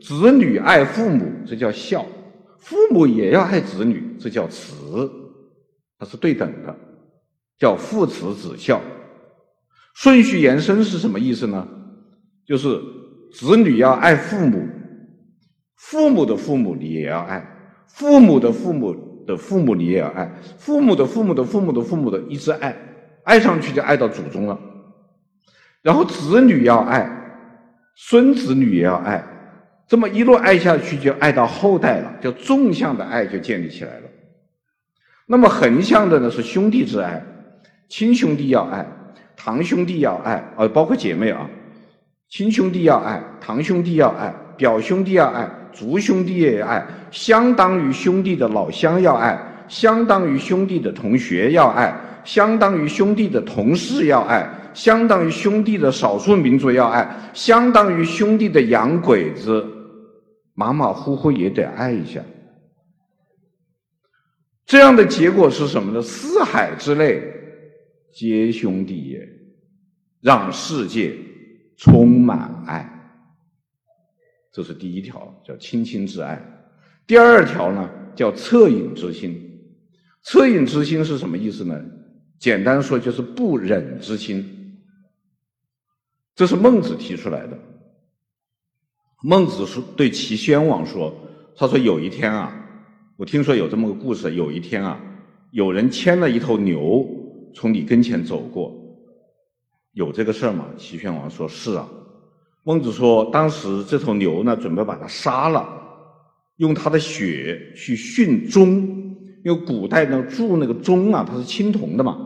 [0.00, 2.04] 子女爱父母，这叫孝。
[2.58, 5.08] 父母也要爱子女，这叫慈，
[5.98, 6.76] 它是对等的，
[7.58, 8.80] 叫父慈子孝。
[9.94, 11.68] 顺序延伸是什么意思呢？
[12.44, 12.80] 就是
[13.32, 14.66] 子女要爱父母，
[15.76, 17.44] 父母的父母你也要爱，
[17.88, 18.94] 父母的父母
[19.26, 22.76] 的父母你也要爱，父母的父母的父母的父母的一直爱，
[23.24, 24.58] 爱上去就爱到祖宗了。
[25.80, 27.10] 然后子女要爱，
[27.96, 29.24] 孙子女也要爱。
[29.88, 34.08] 这么一路爱下去，就爱到后代了，就纵向的爱就建立起来了。
[35.26, 37.22] 那么横向的呢，是兄弟之爱，
[37.88, 38.86] 亲兄弟要爱，
[39.36, 41.48] 堂兄弟要爱，呃，包括姐妹啊，
[42.32, 54.48] 亲兄弟要爱，堂兄弟要爱，表兄弟要爱，族兄弟也爱，相当于兄弟的老乡要爱，相当于兄弟的同学要爱，相当于兄弟的同事要爱。
[54.72, 59.62] 相当于兄弟的少数民族要爱，相当于兄弟的洋鬼子。
[60.54, 62.22] 马马虎虎也得爱一下，
[64.64, 66.00] 这样的结果是什么呢？
[66.00, 67.22] 四海之内
[68.14, 69.28] 皆兄弟也，
[70.22, 71.14] 让世界
[71.82, 72.88] 充满爱。
[74.52, 76.40] 这是第一条，叫亲亲之爱。
[77.08, 79.36] 第二条呢，叫恻隐之心。
[80.24, 81.82] 恻隐之心是什么意思呢？
[82.38, 84.78] 简单说就是不忍之心。
[86.36, 87.58] 这是孟子提出来的。
[89.24, 91.12] 孟子说：“对齐宣王说，
[91.56, 92.52] 他说有一天啊，
[93.16, 94.36] 我听说有这么个故事。
[94.36, 95.00] 有一天啊，
[95.50, 97.04] 有人牵了一头牛
[97.52, 98.72] 从你跟前走过，
[99.92, 101.88] 有这个事儿吗？”齐宣王说：“是啊。”
[102.64, 105.68] 孟子说：“当时这头牛呢，准备把它杀了，
[106.56, 108.66] 用它的血去殉钟，
[109.44, 112.16] 因为古代呢铸那个钟啊，它是青铜的嘛，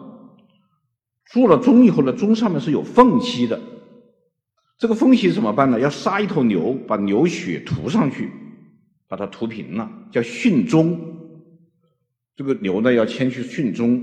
[1.25, 3.59] 铸了钟以后呢，钟上面是有缝隙的。”
[4.79, 5.81] 这个缝隙怎么办呢？
[5.81, 8.31] 要杀一头牛，把牛血涂上去，
[9.09, 11.01] 把它涂平了，叫殉钟。
[12.37, 13.99] 这个牛呢，要牵去殉钟，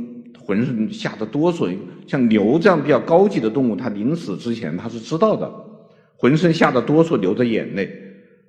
[0.45, 1.77] 浑身吓得哆嗦。
[2.07, 5.51] 像牛这样比较高级的动物，它临死之前它是知道的，
[6.17, 7.89] 浑身吓得哆嗦，流着眼泪。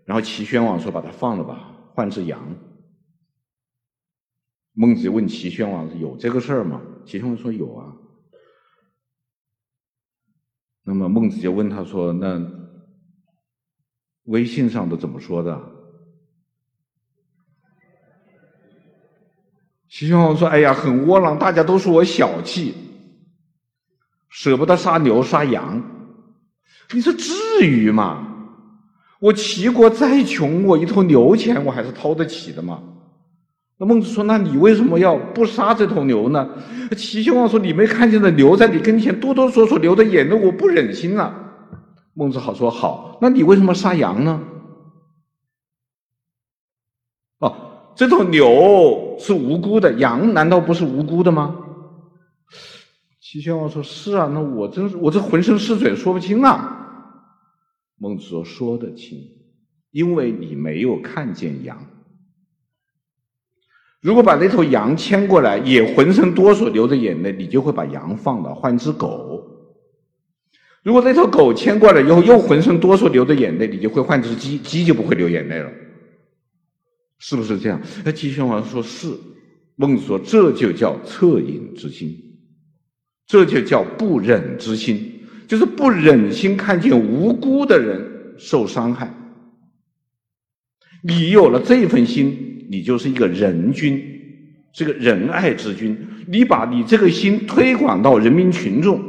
[0.05, 2.41] 然后齐宣王说：“把它放了吧，换只羊。”
[4.77, 7.97] 孟子就问齐宣王：“有这个事儿吗？”齐宣王说：“有啊。”
[10.85, 12.45] 那么孟子就问他说：“那
[14.25, 15.59] 微信上都怎么说的？”
[19.95, 22.75] 齐宣王说：“哎呀，很窝囊，大家都说我小气，
[24.29, 25.81] 舍不得杀牛杀羊。
[26.93, 27.33] 你说至
[27.65, 28.27] 于吗？
[29.21, 32.83] 我齐国再穷，我一头牛钱我还是掏得起的嘛。”
[33.79, 36.45] 那孟子说：“那你为什么要不杀这头牛呢？”
[36.99, 41.33] 齐宣王说：“你没看见那牛在你跟前哆哆嗦嗦流的眼泪，我不忍心啊。”
[42.15, 44.43] 孟子好说：“好，那你为什么杀羊呢？”
[47.39, 51.57] 哦，这头牛是无辜的，羊难道不是无辜的吗？
[53.21, 56.71] 齐宣王说：“是啊，那我真是我这浑身是嘴说不清啊。”
[57.99, 59.19] 孟子说：“说得清，
[59.91, 61.77] 因为你没有看见羊。”
[64.01, 69.43] 如果把那头羊牵过来，也浑身哆嗦流着眼泪，你就会把羊放了，换只狗。
[70.83, 75.73] 如果那头狗牵过来以后又浑身哆嗦流着眼泪，你就会换只鸡，鸡就不会流眼泪了，
[77.19, 77.81] 是不是这样？
[78.05, 79.09] 那齐宣王说是，
[79.77, 82.17] 孟子说这就叫恻隐之心，
[83.27, 89.13] 这就叫不忍之心，就是不忍心看见无辜的人受伤害。
[91.03, 92.51] 你有了这份心。
[92.67, 94.03] 你就是一个仁君，
[94.73, 95.97] 是个仁爱之君。
[96.27, 99.01] 你把你这个心推广到人民群众，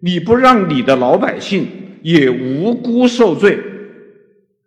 [0.00, 1.66] 你不让你的老百姓
[2.02, 3.58] 也无辜受罪，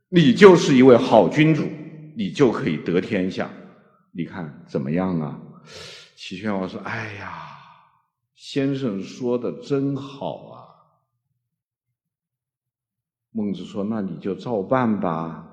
[0.09, 1.63] 你就是一位好君主，
[2.15, 3.49] 你就可以得天下。
[4.11, 5.41] 你看怎么样啊？
[6.15, 7.47] 齐宣王说：“哎呀，
[8.35, 10.63] 先生说的真好啊。”
[13.31, 15.49] 孟子说：“那你就照办吧。”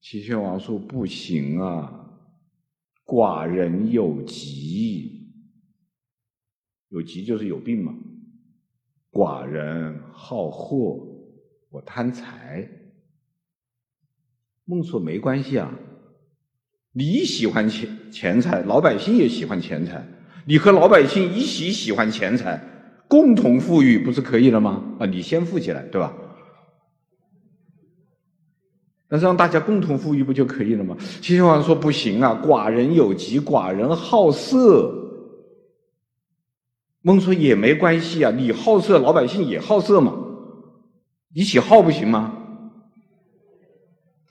[0.00, 2.08] 齐宣王说：“不行啊，
[3.04, 5.32] 寡人有疾，
[6.88, 7.92] 有疾就是有病嘛。
[9.10, 11.04] 寡人好货，
[11.70, 12.70] 我贪财。”
[14.70, 15.72] 孟说：“没关系啊，
[16.92, 20.06] 你喜欢钱钱财，老百姓也喜欢钱财，
[20.44, 22.62] 你和老百姓一起喜欢钱财，
[23.08, 24.84] 共同富裕不是可以了吗？
[24.98, 26.12] 啊，你先富起来，对吧？”
[29.08, 30.94] 那让大家共同富裕不就可以了吗？
[31.22, 34.94] 齐宣王说不行啊，寡人有疾，寡人好色。
[37.00, 40.14] 孟说也没关系啊，你好色，老百姓也好色嘛，
[41.32, 42.34] 一起好不行吗？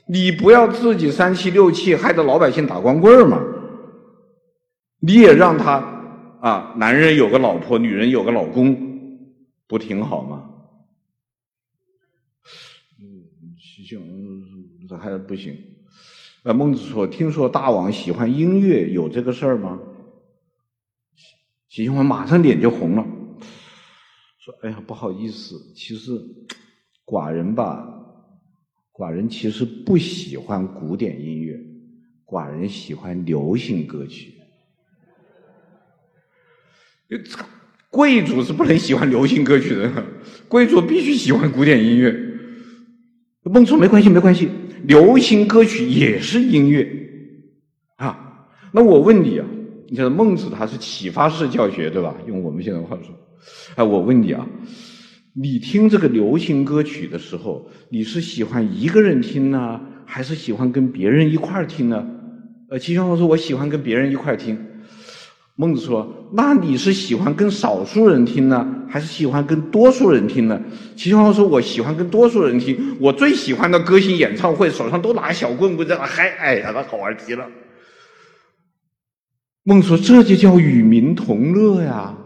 [0.10, 3.44] 你不要自己三妻六妾，害得老百姓打光棍嘛。
[5.00, 5.80] 你也让他
[6.42, 8.76] 啊，男人有个老婆，女人有个老公，
[9.68, 10.50] 不挺好吗？
[13.00, 13.24] 嗯，
[13.60, 14.08] 齐宣王。
[14.90, 15.54] 这还不行。
[16.44, 19.78] 呃，孟子说：“听说大王喜欢音乐，有这个事儿吗？”
[21.68, 23.06] 齐宣王马上脸就红了，
[24.40, 26.14] 说：“哎呀，不好意思，其实
[27.06, 27.97] 寡人吧，
[28.98, 31.56] 寡人其实不喜欢古典音乐，
[32.26, 34.34] 寡人喜欢流行歌曲。
[37.08, 37.46] 这个
[37.92, 40.04] 贵族是不能喜欢流行歌曲的，
[40.48, 42.12] 贵族必须喜欢古典音乐。”
[43.44, 44.50] 孟子说：“没关系，没关系。”
[44.84, 46.88] 流行歌曲也是音乐
[47.98, 49.46] 啊，那我问你啊，
[49.88, 52.16] 你知道孟子他是启发式教学对吧？
[52.28, 53.14] 用我们现在话说，
[53.76, 54.48] 哎，我问你啊，
[55.40, 62.04] 你听这个流行歌曲的时候，你是喜欢一个人听呢，还是喜欢跟别人一块儿听呢？
[62.70, 64.58] 呃，齐宣王说，我喜欢跟别人一块儿听。
[65.56, 70.60] 孟子说：“那你是喜欢跟少数人听呢，还是喜欢跟多数人听呢？”
[70.98, 72.98] 齐宣王说：“我喜欢跟多数人听。
[73.00, 77.48] 我最喜欢的歌星演唱会，手上都拿小棍棍在那嗨，哎呀，那好玩极了。”
[79.62, 82.18] 孟子说：“这就叫与民同乐呀，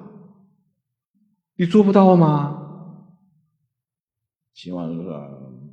[1.58, 2.58] 你做不到吗？”
[4.54, 5.64] 齐宣王说：“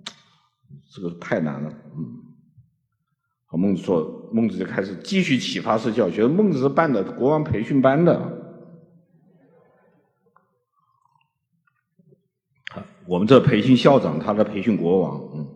[0.90, 2.24] 这个太难了。”嗯。
[3.46, 6.26] 和孟子说，孟子就开始继续启发式教学。
[6.26, 8.36] 孟子是办的国王培训班的。
[13.06, 15.30] 我们这培训校长，他在培训国王。
[15.34, 15.48] 嗯，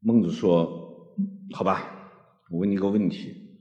[0.00, 1.14] 孟子说
[1.52, 1.84] ：“好吧，
[2.48, 3.58] 我问你一个问题。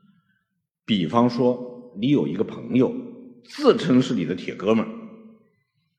[0.86, 2.94] 比方说，你有一个朋友，
[3.44, 4.90] 自称是你的铁哥们儿，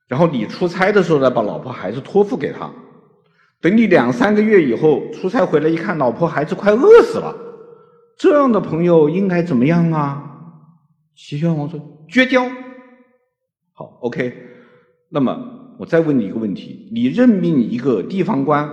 [0.09, 2.71] 然后你出差的时候呢，把老婆孩子托付给他。”
[3.61, 7.35] 等你两三个月以后出差回来一看，老婆孩子快饿死了，
[8.17, 10.23] 这样的朋友应该怎么样啊？
[11.17, 12.47] 齐宣王说：绝交。
[13.73, 14.33] 好，OK。
[15.09, 15.39] 那么
[15.79, 18.71] 我再问你一个问题：你任命一个地方官，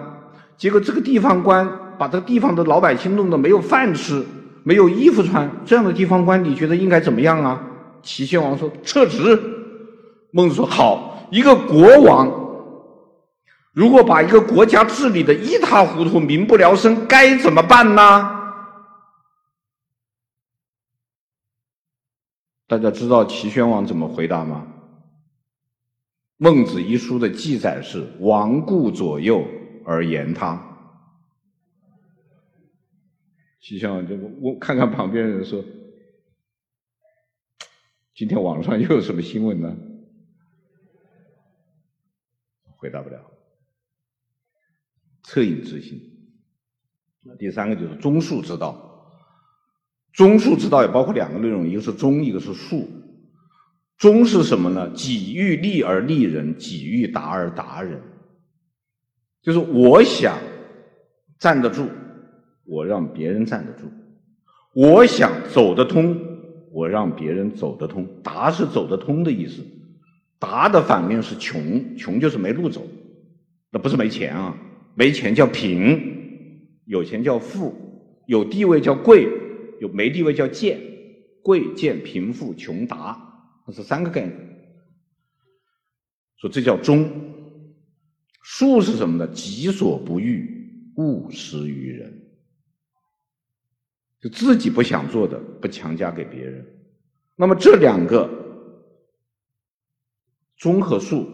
[0.57, 1.67] 结果这个地方官
[1.97, 4.23] 把这个地方的老百姓弄得没有饭吃，
[4.63, 7.63] 没有衣服穿，这样的地方官你觉得应该怎么样啊？
[8.01, 9.39] 齐宣王说：撤职。
[10.31, 12.41] 孟子说：好，一个国王。
[13.71, 18.29] 如果把一个国家治理的一塌糊涂、民不聊生，该怎么办呢？
[22.67, 24.67] 大家知道齐宣王怎么回答吗？
[26.37, 29.43] 孟子一书的记载是：王顾左右
[29.85, 30.61] 而言他。
[33.59, 35.63] 齐宣王就我看看旁边人说
[38.13, 39.75] ：“今天网上又有什么新闻呢？”
[42.83, 43.17] 回答不了。
[45.23, 45.97] 恻隐之心。
[47.39, 48.89] 第三个就是忠恕之道。
[50.11, 52.85] 忠恕之道也包括两个内容，一个是忠，一个是恕。
[53.97, 54.89] 忠是什么呢？
[54.89, 58.01] 己欲立而立人，己欲达而达人。
[59.41, 60.37] 就是我想
[61.39, 61.87] 站得住，
[62.65, 63.85] 我让别人站得住；
[64.73, 66.19] 我想走得通，
[66.73, 68.05] 我让别人走得通。
[68.21, 69.63] 达是走得通的意思，
[70.43, 72.85] 达的反面是穷，穷就是没路走，
[73.71, 74.53] 那不是没钱啊，
[74.93, 77.73] 没钱叫贫，有钱叫富，
[78.27, 79.25] 有地位叫贵。
[79.79, 80.79] 有没地位叫贱，
[81.41, 83.17] 贵贱贫富穷达，
[83.65, 84.33] 这是三个概念。
[86.37, 87.09] 说这叫忠。
[88.45, 89.27] 恕是什么呢？
[89.33, 92.21] 己所不欲，勿施于人。
[94.21, 96.65] 就自己不想做的，不强加给别人。
[97.35, 98.29] 那么这两个
[100.63, 101.25] 综和恕，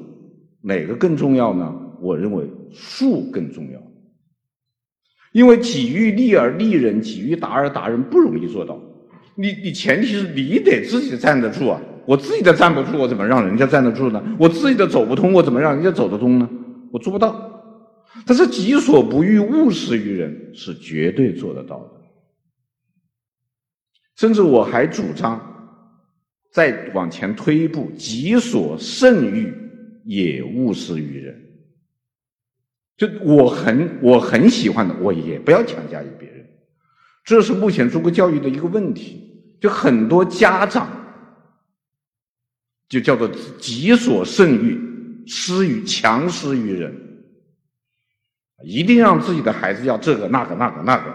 [0.59, 1.71] 哪个更重要呢？
[2.01, 3.80] 我认为术更重要。
[5.34, 8.82] 因为己欲立而立人，己欲达而达人，不容易做到。
[9.36, 11.80] 你你前提是你得自己站得住啊！
[12.07, 14.19] 我自己都站不住，我怎么让人家站得住呢？
[14.39, 16.49] 我自己都走不通，我怎么让人家走得通呢？
[16.91, 17.45] 我做不到。
[18.25, 21.91] 但是己所不欲，勿施于人，是绝对做得到的。
[24.15, 25.39] 甚至我还主张
[26.52, 29.54] 再往前推一步，己所甚欲，
[30.04, 31.39] 也勿施于人。
[32.97, 36.45] 就我很我很喜欢的，我也不要强加于别人。
[37.24, 39.28] 这是目前中国教育的一个问题。
[39.62, 40.89] 就很多家长
[42.88, 43.28] 就叫做
[43.60, 44.80] 己所甚欲，
[45.28, 46.95] 施于强施于人，
[48.64, 51.14] 一定让自己的孩子要这个那个那个那个。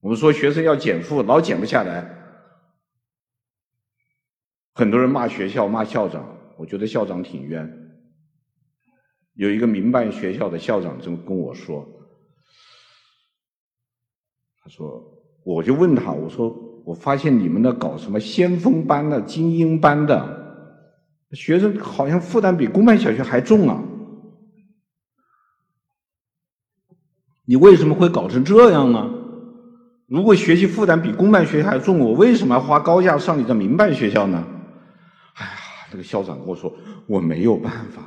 [0.00, 2.10] 我们说学生要减负，老减不下来，
[4.80, 6.26] 很多人骂学校骂校长，
[6.56, 7.70] 我觉得校长挺冤。
[9.34, 11.86] 有一个民办学校的校长这么跟我说，
[14.62, 15.04] 他说，
[15.44, 16.48] 我就问他，我说，
[16.86, 20.64] 我发现你们那搞什么先锋班的、精英班的
[21.32, 23.84] 学生，好像负担比公办小学还重啊！
[27.44, 29.10] 你为什么会搞成这样呢？
[30.06, 34.42] 如果学习负担比公办学校还重，我为什么要花高价上你的民办学校呢？
[35.90, 36.72] 这个校长跟我说，
[37.06, 38.02] 我没有办法。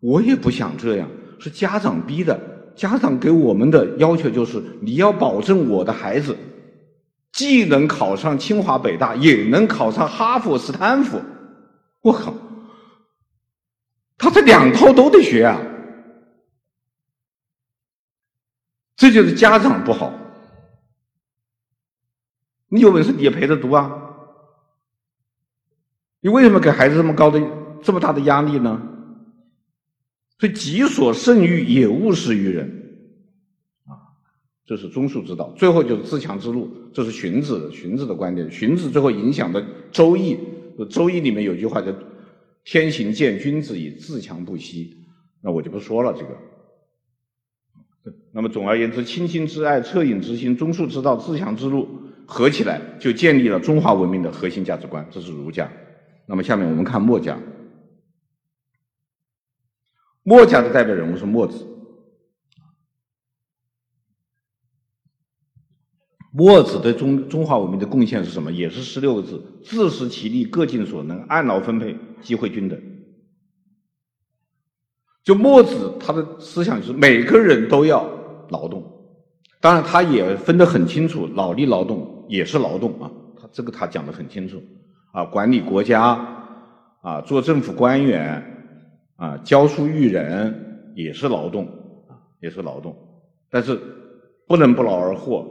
[0.00, 1.08] 我也不想这样，
[1.38, 2.38] 是家长逼的。
[2.76, 6.36] 家长给我们的要求就是，你要保证我的孩子
[7.32, 11.20] 既能考上清华北大，也能考上哈佛斯坦福。
[12.02, 12.32] 我靠，
[14.16, 15.60] 他这两套都得学啊！
[18.96, 20.12] 这就是家长不好。
[22.68, 24.07] 你有本事你也陪着读啊！
[26.20, 27.40] 你为什么给孩子这么高的、
[27.82, 28.82] 这么大的压力呢？
[30.40, 32.64] 所以己所甚欲，也勿施于人，
[33.86, 33.90] 啊，
[34.64, 35.52] 这是中恕之道。
[35.56, 38.48] 最后就是自强之路，这是荀子荀子的观点。
[38.48, 39.60] 荀子最后影响的
[39.90, 40.34] 《周易》，
[40.86, 41.92] 《周易》里面有句话叫
[42.64, 44.96] “天行健，君子以自强不息”。
[45.42, 46.36] 那我就不说了这个。
[48.32, 51.88] 那么总而言之，亲亲之爱、恻隐之心、忠恕之道、自强之路
[52.26, 55.04] 合起来，就建立了中华文明的核心价值观。
[55.10, 55.68] 这是儒家。
[56.28, 57.38] 那么下面我们看墨家。
[60.22, 61.66] 墨家的代表人物是墨子。
[66.30, 68.52] 墨子对中中华文明的贡献是什么？
[68.52, 72.78] 也是十六个字：自食其力，各尽所能，按劳分配，机会均等。
[75.24, 78.04] 就墨子他的思想就是每个人都要
[78.50, 78.84] 劳动，
[79.60, 83.10] 当然他也分得很清楚，脑力劳动也是劳动啊，
[83.40, 84.62] 他这个他讲得很清楚
[85.12, 86.18] 啊，管理国家
[87.00, 88.54] 啊，做政府官员。
[89.16, 91.68] 啊，教书育人也是劳动，
[92.40, 92.96] 也是劳动，
[93.50, 93.76] 但是
[94.46, 95.44] 不能不劳而获。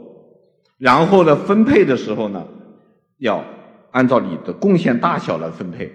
[0.78, 2.46] 然后呢，分配的时候呢，
[3.18, 3.44] 要
[3.90, 5.92] 按照你的贡献大小来分配。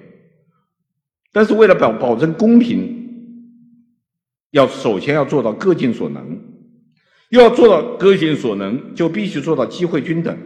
[1.31, 2.95] 但是为了保保证公平，
[4.51, 6.39] 要首先要做到各尽所能。
[7.31, 10.37] 要做到各尽所能，就必须做到机会均等，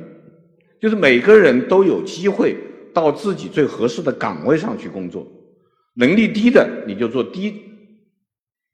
[0.79, 2.55] 就是每个人都有机会
[2.97, 5.27] 到自己最合适的岗位上去工作。
[5.93, 7.63] 能力低的你就做低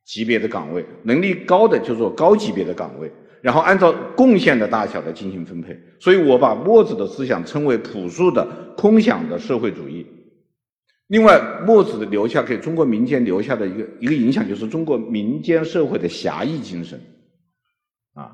[0.05, 3.11] 级别的岗位，能力高的就做高级别的岗位。
[3.41, 5.77] 然后按照贡献的大小来进行分配。
[5.99, 8.47] 所以我把墨子的思想称为朴素的、
[8.77, 10.07] 空想的社会主义。
[11.07, 16.97] 另外，墨子的留下给中国民间留下的一个一个影响，就是中国民间社会的侠义精神。
[18.13, 18.31] 啊，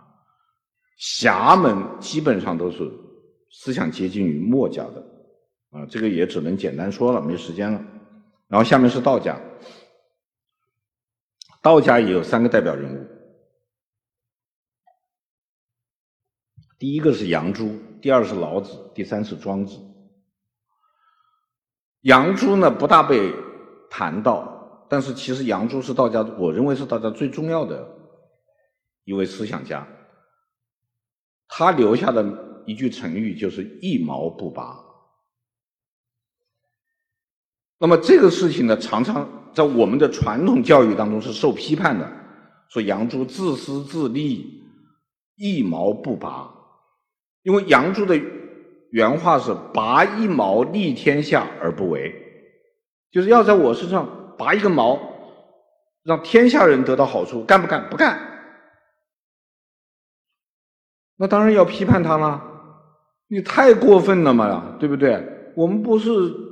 [0.97, 2.89] 侠们基本上都是
[3.51, 5.03] 思想接近于墨家的。
[5.71, 7.79] 啊，这个也只能简单说了，没时间了。
[8.47, 9.39] 然后下面是道家，
[11.61, 13.07] 道家也有三个代表人物，
[16.79, 19.77] 第一个是杨朱，第二是老子，第三是庄子。
[22.01, 23.31] 杨朱呢不大被
[23.91, 27.87] 谈到，但是其实杨朱是道家，我认为是道家最重要的
[29.03, 29.87] 一位思想家。
[31.47, 32.25] 他留下的
[32.65, 34.83] 一句成语就是“一毛不拔”。
[37.81, 42.05] 那么这个事情呢，常常在我们的传统教育当中是受批判的，
[42.67, 44.61] 说杨朱自私自利，
[45.37, 46.53] 一毛不拔。
[47.43, 48.19] 因为杨朱的
[48.91, 52.13] 原话是“拔一毛利天下而不为”，
[53.11, 54.99] 就是要在我身上拔一个毛，
[56.03, 57.89] 让天下人得到好处，干不干？
[57.89, 58.19] 不干。
[61.15, 62.43] 那当然要批判他了，
[63.29, 65.53] 你太过分了嘛，对不对？
[65.55, 66.48] 我们不是。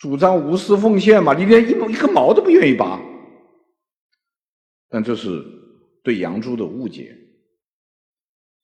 [0.00, 1.34] 主张无私奉献嘛？
[1.34, 2.98] 你连一毛一个毛都不愿意拔，
[4.88, 5.44] 但这是
[6.02, 7.14] 对杨朱的误解。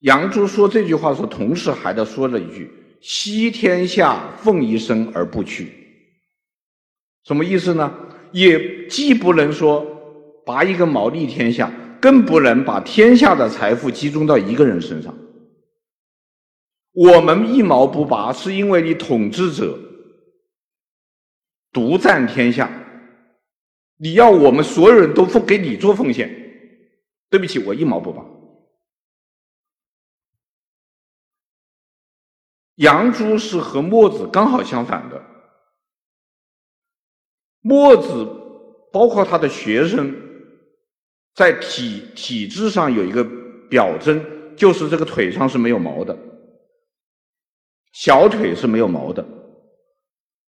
[0.00, 2.70] 杨朱说这句话的时候，同时还在说了一句
[3.02, 5.68] ：“惜天下，奉一生而不屈。”
[7.24, 7.94] 什么意思呢？
[8.32, 9.86] 也既不能说
[10.46, 11.70] 拔一个毛利天下，
[12.00, 15.14] 更不能把天下的财富集中到一个人身上。
[16.94, 19.78] 我们一毛不拔，是因为你统治者。
[21.76, 22.70] 独占天下，
[23.98, 26.26] 你要我们所有人都奉给你做奉献，
[27.28, 28.24] 对不起，我一毛不拔。
[32.76, 35.22] 杨朱是和墨子刚好相反的，
[37.60, 38.24] 墨子
[38.90, 40.16] 包括他的学生，
[41.34, 43.22] 在体体质上有一个
[43.68, 44.24] 表征，
[44.56, 46.18] 就是这个腿上是没有毛的，
[47.92, 49.35] 小腿是没有毛的。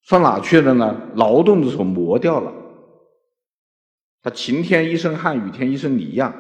[0.08, 1.12] 上哪去了呢？
[1.16, 2.54] 劳动的时候磨掉了。
[4.22, 6.34] 他晴天一身汗，雨天一身泥呀。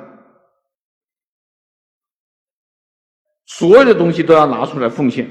[3.45, 5.29] 所有的东西都要拿出来奉献。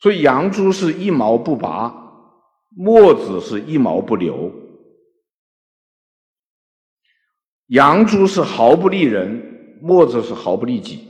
[0.00, 1.94] 所以杨朱是一毛不拔，
[2.70, 4.52] 墨子是一毛不留。
[7.66, 11.06] 杨朱是毫不利人，墨子是毫不利己。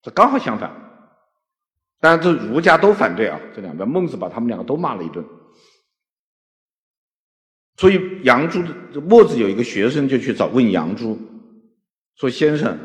[0.00, 0.87] 这刚好相反。
[2.00, 5.24] 当然，这儒家都反对啊，这两边孟子把他们两个都骂了一顿。
[7.76, 11.18] 所以杨朱的墨子有一个学生就去找问杨朱，
[12.16, 12.78] 说：“先生，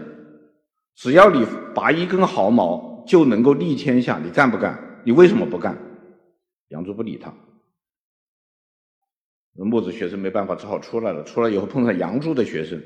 [0.95, 1.45] 只要你
[1.75, 5.01] 拔一根毫毛就能够立天下，你干不干？
[5.03, 5.77] 你为什么不干？”
[6.69, 7.33] 杨朱不理他。
[9.55, 11.23] 墨子学生没办法，只好出来了。
[11.23, 12.81] 出来以后碰上杨朱的学生，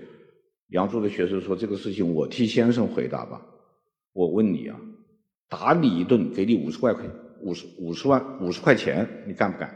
[0.71, 3.41] 杨朱的学生说：“这个事情我替先生回答吧。
[4.11, 4.77] 我问你啊。”
[5.49, 7.05] 打你一顿，给你五十块块，
[7.39, 9.73] 五十五十万五十块钱，你干不干？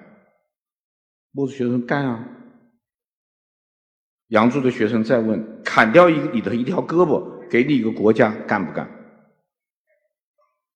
[1.31, 2.27] 墨子学生干啊。
[4.27, 8.89] 杨朱的学生再问：砍掉一你的一条胳膊，给你一个国家，干不干？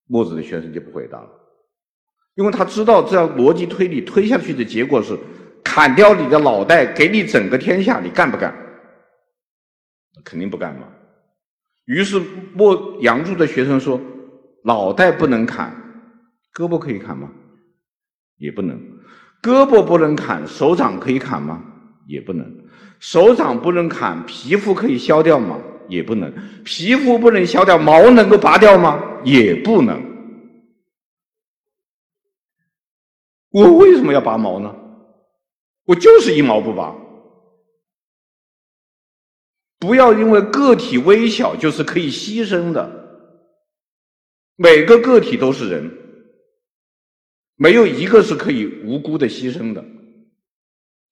[0.06, 1.28] 墨子的学生就不回答了，
[2.36, 5.18] 因为他知道这样逻辑推理推下去的结果是：
[5.62, 8.54] 砍掉你的脑袋，给你整个天下，你干不干？
[10.24, 10.88] 肯定不干嘛。
[11.84, 12.18] 于是
[12.54, 14.00] 墨杨朱的学生说。
[14.66, 15.72] 脑袋不能砍，
[16.52, 17.30] 胳膊可以砍吗？
[18.38, 18.76] 也不能。
[19.40, 21.62] 胳膊不能砍，手掌可以砍吗？
[22.08, 22.44] 也不能。
[22.98, 25.56] 手掌不能砍，皮肤可以削掉吗？
[25.88, 26.32] 也不能。
[26.64, 29.00] 皮肤不能削掉，毛能够拔掉吗？
[29.22, 30.04] 也不能。
[33.50, 34.74] 我为什么要拔毛呢？
[35.84, 36.92] 我就是一毛不拔。
[39.78, 43.05] 不要因为个体微小就是可以牺牲的。
[44.56, 45.90] 每个个体都是人，
[47.56, 49.84] 没有一个是可以无辜的牺牲的。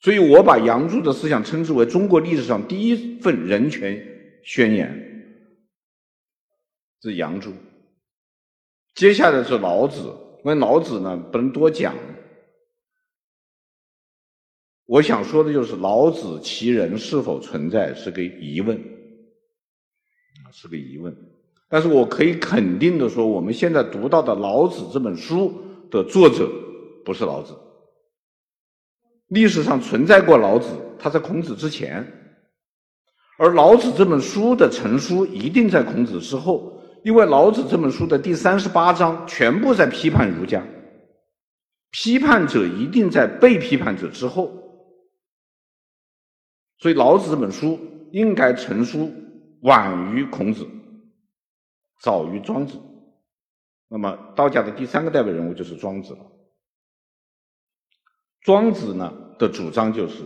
[0.01, 3.97] 所以我把杨朱的思想称之为中国历史上第一份人权
[4.45, 4.91] 宣言，
[7.01, 7.53] 是杨朱。
[8.95, 10.01] 接下来是老子，
[10.39, 11.95] 因为老子呢不能多讲。
[14.87, 18.79] 我想说的就是老子其人是否存在是个疑问，
[20.53, 21.34] 是个疑问。
[21.75, 25.53] 但是我可以肯定的说，我们现在读到的《老子》这本书
[25.91, 26.49] 的作者
[27.05, 27.53] 不是老子。
[29.27, 30.69] 历史上存在过老子，
[31.01, 32.07] 他在孔子之前。
[33.39, 40.65] 而老子这本书的成书一定在孔子之后，因为老子这本书的第三十八章全部在批判儒家，
[41.91, 44.49] 批判者一定在被批判者之后，
[46.79, 47.77] 所以老子这本书
[48.13, 49.13] 应该成书
[49.63, 50.65] 晚于孔子，
[52.05, 52.79] 早于庄子。
[53.89, 56.31] 那么道家的第三个代表人物就是庄子了。
[58.41, 60.23] 庄子呢的主张就是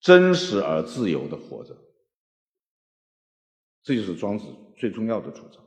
[0.00, 1.74] 真实而自由的活着。
[3.82, 4.44] 这就是庄子
[4.76, 5.66] 最重要的主张。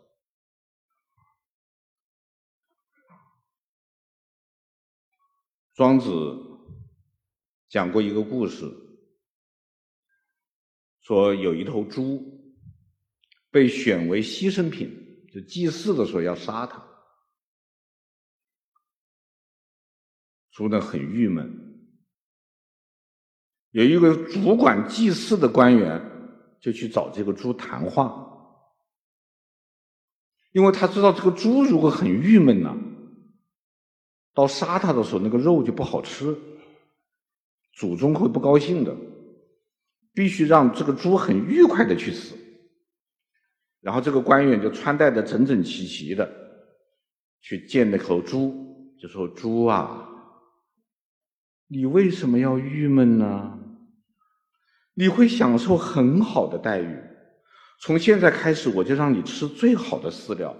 [5.73, 6.11] 庄子
[7.67, 8.69] 讲过一个故事，
[10.99, 12.21] 说有一头猪
[13.49, 14.98] 被选为牺牲品，
[15.31, 16.83] 就祭祀的时候要杀它。
[20.51, 21.51] 猪呢很郁闷，
[23.71, 26.07] 有一个主管祭祀的官员。
[26.61, 28.37] 就去找这个猪谈话，
[30.51, 32.75] 因为他知道这个猪如果很郁闷呢，
[34.33, 36.37] 到杀它的时候那个肉就不好吃，
[37.71, 38.93] 祖宗会不高兴的，
[40.11, 42.35] 必须让这个猪很愉快的去死。
[43.81, 46.29] 然后这个官员就穿戴的整整齐齐的，
[47.41, 50.07] 去见那头猪，就说：“猪啊，
[51.67, 53.57] 你为什么要郁闷呢？”
[54.95, 56.99] 你会享受很好的待遇，
[57.79, 60.53] 从现在开始我就让你吃最好的饲料，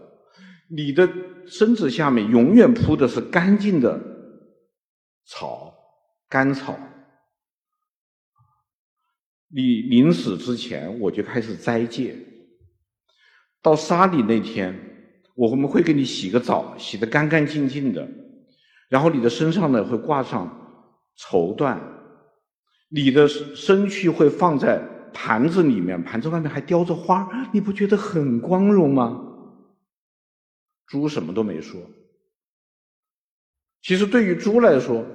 [0.70, 1.10] 你的
[1.46, 4.00] 身子下面永远铺的是干净的
[5.26, 5.74] 草，
[6.30, 6.80] 干草。
[9.50, 12.16] 你临死之前我就开始斋戒，
[13.62, 14.78] 到杀你那天，
[15.36, 18.08] 我们会给你洗个澡，洗得干干净净的，
[18.88, 20.50] 然后你的身上呢会挂上
[21.16, 21.78] 绸缎。
[22.92, 24.82] 你的身躯会放在
[25.14, 29.26] 盘子里面，盘子外面还雕着花，你不觉得很光荣吗？
[30.88, 31.80] 猪什么都没说。
[33.84, 35.06] 其实对于猪来说，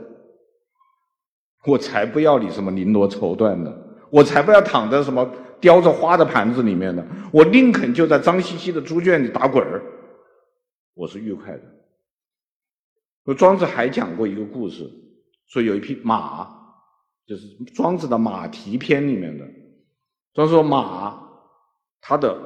[1.67, 3.75] 我才不要你什么绫罗绸缎呢，
[4.09, 5.29] 我才不要躺在什么
[5.65, 7.03] 叼着花的盘子里面的，
[7.33, 9.83] 我宁肯就在脏兮兮的猪圈里打滚儿，
[10.93, 13.35] 我是愉快的。
[13.35, 14.87] 庄子还讲过一个故事，
[15.47, 16.47] 说有一匹马。
[17.27, 19.49] 就是庄子的马蹄篇里面的，
[20.35, 21.19] 庄说马，
[22.03, 22.39] 它的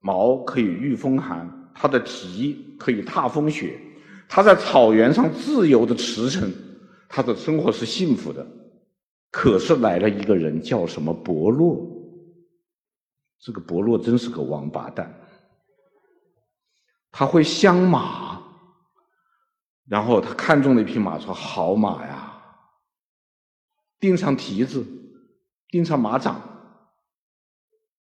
[0.00, 3.80] 毛可以御风寒，它的蹄可以踏风雪，
[4.28, 6.50] 它在草原上自由的驰骋，
[7.08, 8.44] 它的生活是幸福的。
[9.30, 11.99] 可是来了一个人，叫什么伯洛？
[13.40, 15.12] 这个伯乐真是个王八蛋，
[17.10, 18.38] 他会相马，
[19.86, 22.26] 然后他看中了一匹马，说好马呀。
[23.98, 24.86] 钉上蹄子，
[25.68, 26.40] 钉上马掌，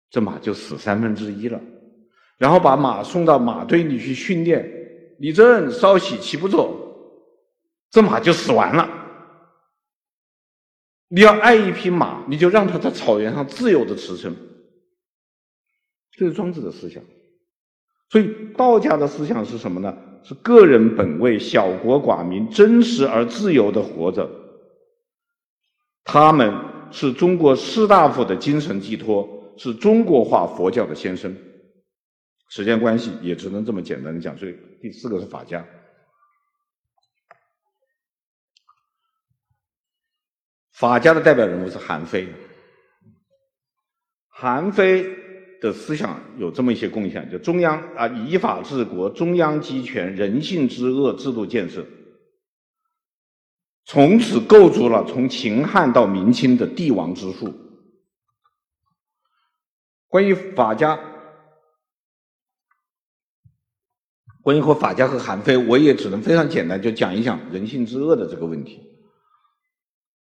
[0.10, 1.60] 这马就死三分之一了。
[2.38, 4.64] 然后把马送到马堆里去训练，
[5.20, 6.76] 立正稍息骑不走，
[7.90, 8.88] 这马就死完了。
[11.08, 14.36] 你要爱一匹马，你就让它在草原上自由的驰骋。
[16.18, 17.04] 这是庄子的思想。
[18.10, 19.98] 所以道家的思想是什么呢？
[20.24, 24.28] 是个人本位，小国寡民，真实而自由的活着。
[26.04, 26.52] 他们
[26.92, 31.36] 是中国士大夫的精神寄托，是中国化佛教的先声。
[32.50, 34.38] 时间关系，也只能这么简单的讲。
[34.38, 35.66] 所以第四个是法家。
[40.72, 42.28] 法家的代表人物是韩非。
[44.28, 45.25] 韩非
[45.62, 51.86] 的思想有这么一些贡献，就中央啊，以法治国，中央集权，人性之恶，制度建设。
[53.86, 57.54] 从此构筑了从秦汉到明清的帝王之术。
[60.08, 61.00] 关于法家，
[64.42, 68.82] 关于和法家和韩非，我也只能非常简单就讲一讲人性之恶的这个问题。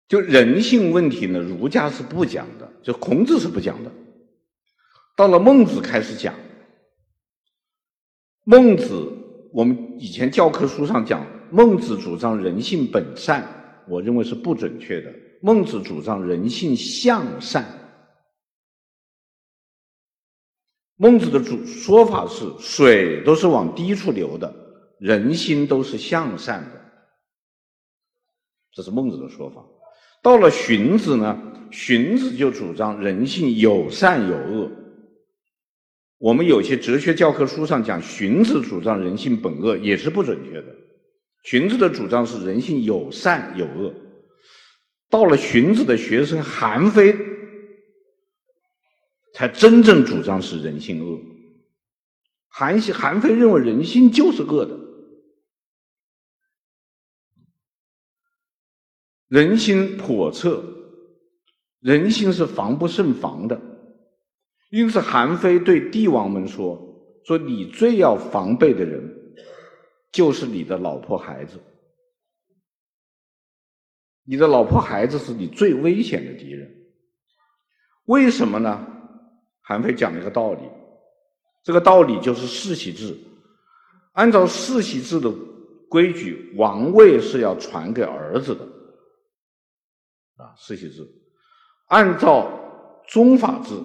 [0.08, 3.92] 就人性问题呢，儒家是不讲的，就孔子是不讲的。
[5.18, 6.34] 到了孟子开始讲。
[8.44, 9.12] 孟子，
[9.52, 11.26] 我们以前教科书上讲。
[11.50, 13.48] 孟子主张人性本善，
[13.88, 15.12] 我认为是不准确的。
[15.42, 17.66] 孟子主张人性向善。
[20.98, 24.54] 孟子的主说法是：水都是往低处流的，
[25.00, 26.82] 人心都是向善的。
[28.74, 29.66] 这是孟子的说法。
[30.22, 31.42] 到了荀子呢，
[31.72, 34.70] 荀子就主张人性有善有恶。
[36.18, 40.76] 我们有些哲学教科书上讲，荀子主张人性本恶，也是不准确的。
[41.44, 43.94] 荀子的主张是人性有善有恶，
[45.10, 47.16] 到了荀子的学生韩非，
[49.34, 51.20] 才真正主张是人性恶。
[52.48, 54.76] 韩韩非认为人性就是恶的，
[59.28, 60.64] 人心叵测，
[61.80, 63.77] 人心是防不胜防的。
[64.70, 66.78] 因此，韩非对帝王们说
[67.26, 69.36] ：“说你最要防备的人，
[70.12, 71.58] 就是你的老婆孩子。
[74.24, 76.70] 你的老婆孩子是你最危险的敌人。
[78.06, 78.86] 为什么呢？”
[79.64, 80.62] 韩非讲了一个道理，
[81.64, 83.18] 这个道理就是世袭制。
[84.14, 85.32] 按照世袭制的
[85.90, 88.66] 规矩，王位是要传给儿子的，
[90.44, 91.08] 啊，世袭制。
[91.88, 92.50] 按照
[93.08, 93.76] 宗法制，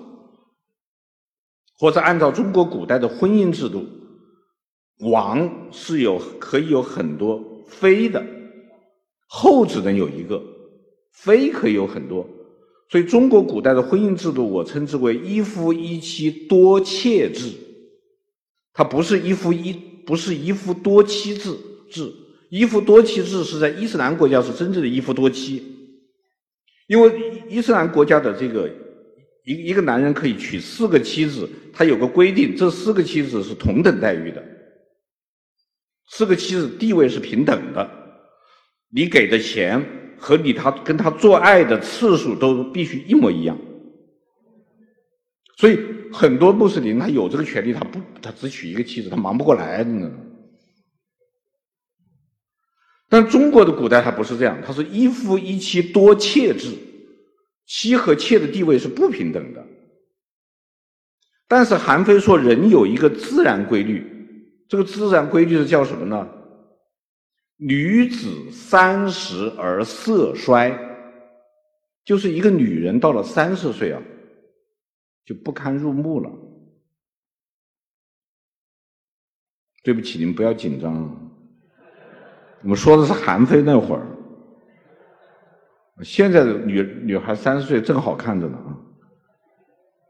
[1.82, 3.84] 或者按照中国古代的婚姻制度，
[5.00, 8.24] 王是有可以有很多妃的，
[9.26, 10.40] 后只能有一个，
[11.10, 12.24] 妃可以有很多。
[12.88, 17.50] 所以，中国古代的婚姻制度，我称之为一夫一妻多妾制。
[18.72, 19.72] 它不是一夫一，
[20.06, 21.52] 不是一夫多妻制
[21.90, 22.12] 制。
[22.48, 25.60] 一夫多妻制是在伊斯兰国家是真正的一夫多妻，
[26.86, 28.70] 因为伊斯兰国家的这个
[29.44, 34.42] 一一个男人可以娶四个妻子，他有个规定，这四个妻子是同等待遇的，
[36.10, 37.90] 四个妻子地位是平等的，
[38.90, 40.00] 你给的钱。
[40.22, 43.58] 和你他跟他做爱的次数都必须一模一样，
[45.56, 45.76] 所以
[46.12, 50.08] 很多穆斯林他有这个权利，他不他只娶一个妻子，他忙不过来呢。
[53.08, 56.72] 但中国的古代他不是这样，他是一夫一妻多妾制，
[57.66, 59.66] 妻和妾的地位是不平等的。
[61.48, 64.04] 但是韩非说人有一个自然规律，
[64.68, 66.28] 这个自然规律是叫什么呢？
[67.56, 70.76] 女子三十而色衰，
[72.04, 74.02] 就是一个女人到了三十岁啊，
[75.24, 76.30] 就不堪入目了。
[79.84, 80.94] 对不起，你们不要紧张，
[82.62, 84.06] 我们说的是韩非那会儿，
[86.02, 88.76] 现在的女女孩三十岁正好看着呢啊，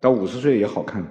[0.00, 1.04] 到五十岁也好看。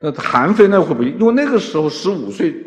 [0.00, 1.10] 那韩非那会不会？
[1.10, 2.64] 因为那个时候十五岁。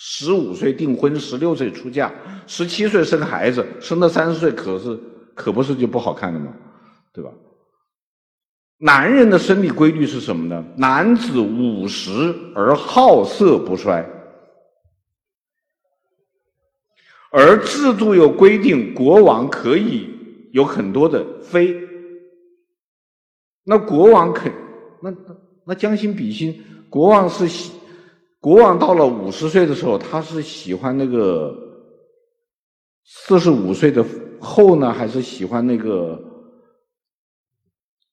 [0.00, 2.08] 十五岁订婚，十六岁出嫁，
[2.46, 4.96] 十七岁生孩子，生到三十岁，可是
[5.34, 6.52] 可不是就不好看了吗？
[7.12, 7.32] 对吧？
[8.78, 10.64] 男人的生理规律是什么呢？
[10.76, 14.08] 男子五十而好色不衰，
[17.30, 20.08] 而制度又规定国王可以
[20.52, 21.76] 有很多的妃，
[23.64, 24.52] 那国王肯
[25.02, 25.14] 那
[25.66, 27.72] 那将心比心，国王是喜。
[28.40, 31.52] 国王到了五十岁的时候，他是喜欢那个
[33.04, 34.04] 四十五岁的
[34.40, 36.16] 后呢，还是喜欢那个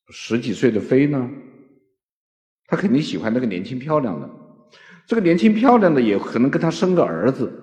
[0.09, 1.29] 十几岁的妃呢？
[2.65, 4.27] 他肯定喜欢那个年轻漂亮的。
[5.05, 7.53] 这个年轻漂亮的也可能跟他生个儿子。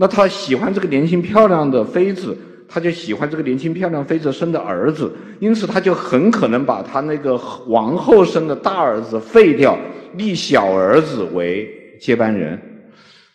[0.00, 2.38] 那他喜欢这个年轻漂亮的妃子，
[2.68, 7.36] 他就喜欢这个年轻漂亮妃子生的儿子，因此他就很可能把他那个
[7.66, 9.76] 王后生的大儿子废掉。
[10.14, 12.58] 立小儿子为接班人，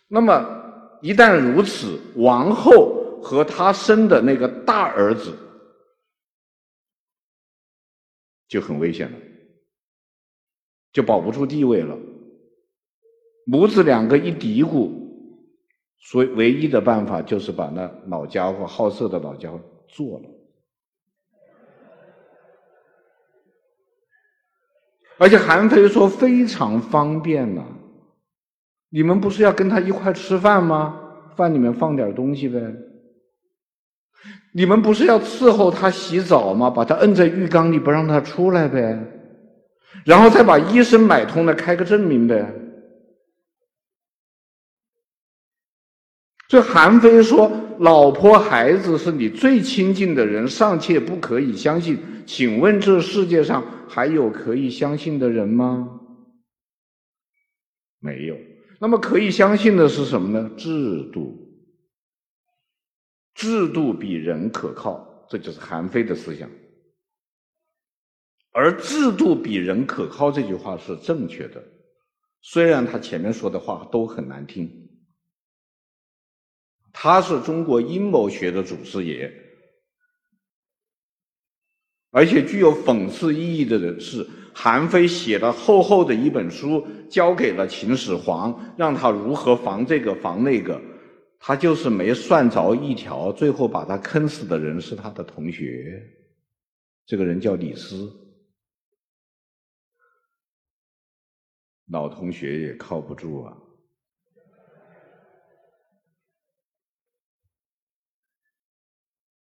[0.07, 0.43] 那么
[1.01, 5.37] 一旦如此，王后和他生的那个大儿子
[8.47, 9.17] 就很危险了，
[10.91, 11.95] 就保不住地位了。
[13.45, 14.89] 母子两个一嘀咕，
[16.05, 20.25] 所以唯一的办法就是把那老家伙好色的老家伙做了。
[25.17, 27.63] 而且韩非说非常方便呐，
[28.89, 30.99] 你们不是要跟他一块吃饭吗？
[31.35, 32.59] 饭里面放点东西呗。
[34.53, 36.69] 你们不是要伺候他洗澡吗？
[36.69, 38.99] 把他摁在浴缸里不让他出来呗，
[40.03, 42.53] 然后再把医生买通了开个证明呗。
[46.53, 51.97] 这韩非说，老婆孩子是你最亲近的人，尚且不可以相信。
[52.27, 55.99] 请问这世界上还有可以相信的人吗？
[57.97, 58.37] 没有。
[58.79, 60.51] 那么可以相信的是什么呢？
[60.55, 61.35] 制度。
[63.33, 66.47] 制度比人可靠，这就是韩非的思想。
[68.51, 71.63] 而制度比人可靠这句话是正确的，
[72.43, 74.82] 虽然他前面说的话都很难听。
[76.93, 79.29] 他是中国阴谋学的祖师爷。
[82.11, 84.23] 而且具有讽刺意义的人是，
[84.53, 90.79] 韩非写了厚厚的一本书，交给了秦始皇，让他如何防这个防那个，
[91.39, 96.07] 他就是没算着一条，最后把他坑死的人是他的同学。
[97.07, 98.07] 这个人叫李斯，
[101.89, 103.57] 老同学也靠不住啊。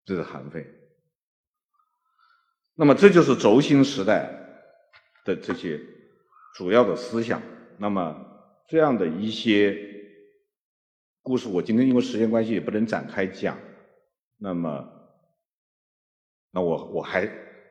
[0.06, 0.66] 这是韩非。
[2.74, 4.30] 那么这就是轴心时代
[5.24, 5.78] 的这些
[6.54, 7.42] 主要的思想。
[7.76, 8.16] 那么
[8.68, 9.76] 这样的一些
[11.22, 13.58] 故事，我今天因为时间关系也不能展开讲。
[14.38, 14.88] 那么，
[16.52, 17.28] 那我我还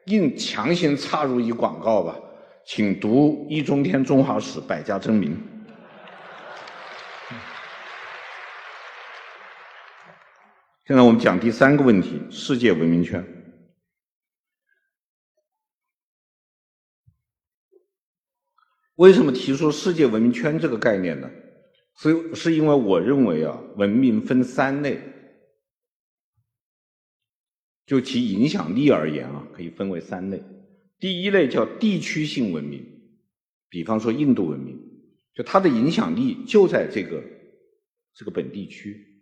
[0.07, 2.19] 硬强行插入一广告吧，
[2.65, 5.37] 请读易中天中华史百家争鸣。
[10.87, 13.25] 现在我们讲第三个问题：世界文明圈。
[18.97, 21.27] 为什么提出世界文明圈这个概念呢？
[21.97, 25.01] 是是因为我认为啊，文明分三类，
[27.87, 30.43] 就其影响力而言啊，可以分为三类。
[30.99, 32.85] 第一类叫地区性文明，
[33.69, 34.79] 比方说印度文明，
[35.33, 37.23] 就它的影响力就在这个
[38.13, 39.13] 这个本地区。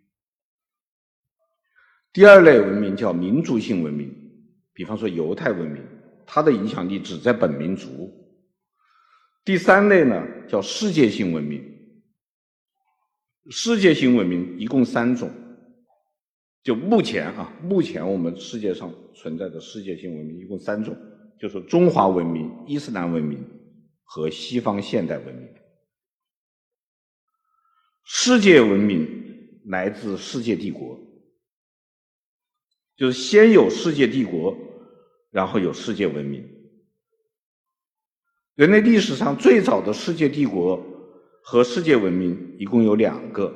[2.14, 4.08] 第二类文明叫民族性文明，
[4.72, 5.82] 比方说犹太文明，
[6.24, 8.08] 它的影响力只在本民族。
[9.44, 11.60] 第三类呢叫世界性文明，
[13.50, 15.28] 世界性文明一共三种，
[16.62, 20.96] 就目前啊，目前我们世界上存在的世界性文明一共三种，
[21.40, 23.44] 就是中华文明、伊斯兰文明
[24.04, 25.48] 和西方现代文明。
[28.04, 29.08] 世界文明
[29.64, 31.03] 来自世界帝国。
[32.96, 34.56] 就是先有世界帝国，
[35.30, 36.48] 然后有世界文明。
[38.54, 40.80] 人类历史上最早的世界帝国
[41.42, 43.52] 和世界文明一共有两个，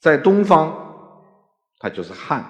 [0.00, 1.22] 在东方，
[1.78, 2.44] 它就是汉，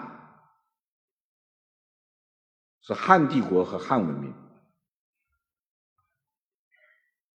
[2.80, 4.32] 是汉帝国和汉文明。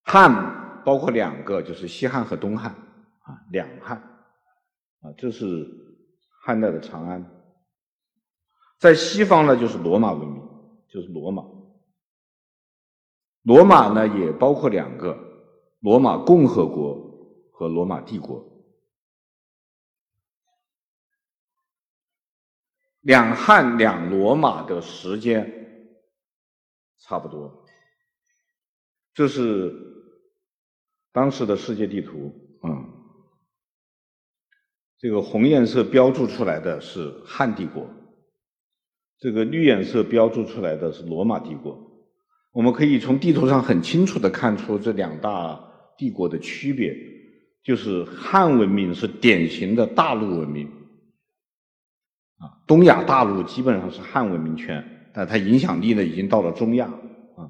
[0.01, 3.97] 汉包括两个，就是西汉和东汉啊，两汉
[5.01, 5.69] 啊，这是
[6.41, 7.32] 汉代的长安。
[8.83, 10.43] 在西方呢，就是罗马文明，
[10.89, 11.41] 就是罗马。
[13.43, 15.17] 罗马呢，也包括两个：
[15.79, 18.45] 罗马共和国和罗马帝国。
[22.99, 25.49] 两汉两罗马的时间
[26.99, 27.65] 差不多。
[29.13, 29.73] 这是
[31.13, 32.85] 当时的世界地图，嗯，
[34.97, 37.87] 这个红颜色标注出来的是汉帝国。
[39.23, 41.79] 这个绿颜色标注出来的是罗马帝国，
[42.51, 45.57] 我们可以从地图上很清楚地看出这两大
[45.97, 46.93] 帝国的区别，
[47.63, 50.67] 就是汉文明是典型的大陆文明，
[52.37, 56.87] 啊，东亚大陆基本上是汉文明圈，但它影响力呢已经到了中亚，
[57.37, 57.47] 啊，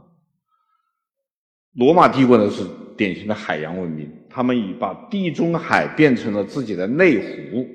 [1.74, 2.64] 罗马帝国呢是
[2.96, 7.68] 典型的海洋文明，他们已把地中海变成了自己的内湖，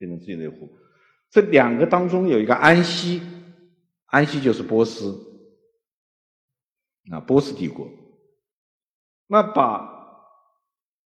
[0.00, 0.68] 变成自己的内湖。
[1.30, 3.22] 这两个当中有一个安息，
[4.06, 5.16] 安息就是波斯，
[7.12, 7.88] 啊，波斯帝国。
[9.28, 9.88] 那把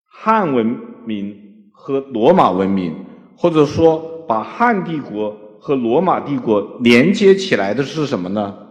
[0.06, 0.66] 汉文
[1.04, 3.04] 明和罗马文明，
[3.36, 8.66] 或者说把汉帝国和罗马帝国连接起来的是什么呢？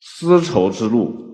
[0.00, 1.29] 丝绸之路。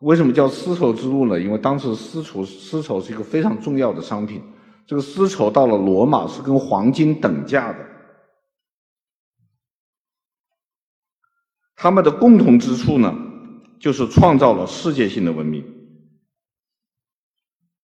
[0.00, 1.38] 为什么叫丝绸之路呢？
[1.40, 4.42] 因为当时丝绸丝绸是一个非常重要的商品，
[4.86, 7.86] 这个丝绸到了罗马是跟黄金等价的。
[11.76, 13.14] 他们的共同之处呢，
[13.78, 15.64] 就是创造了世界性的文明。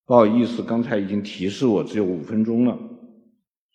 [0.06, 2.78] 不好意思，刚才已经提示我只有五分钟了，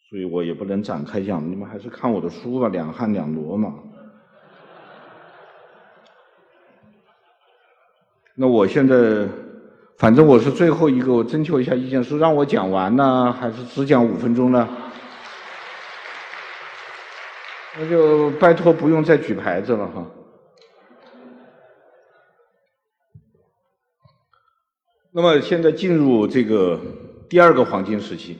[0.10, 3.70] 所以我也不能展开讲，你们还是看我的书吧，《两汉两罗马》。
[8.42, 8.96] 那我现在，
[10.00, 14.68] 反正我是最后一个，我征求一下意见，是让我讲完呢，还是只讲五分钟呢？
[17.78, 20.04] 那就拜托不用再举牌子了哈。
[25.12, 26.82] 那么现在进入这个
[27.30, 28.40] 第二个黄金时期，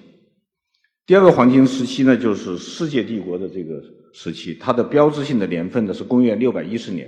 [1.06, 3.80] 第二个黄金时期呢，就是世界帝国的这个
[4.14, 7.08] 时期，它的标志性的年份呢是公元六百一十年。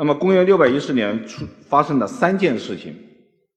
[0.00, 2.96] 那么，公元六百一十年出发生了三件事情。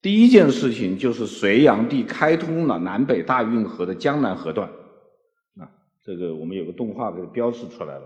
[0.02, 4.68] 第一件事情就是隋炀帝开通了南北大运河的江南河段，
[5.58, 5.64] 啊，
[6.04, 8.02] 这个我们有个动画给它标示出来了，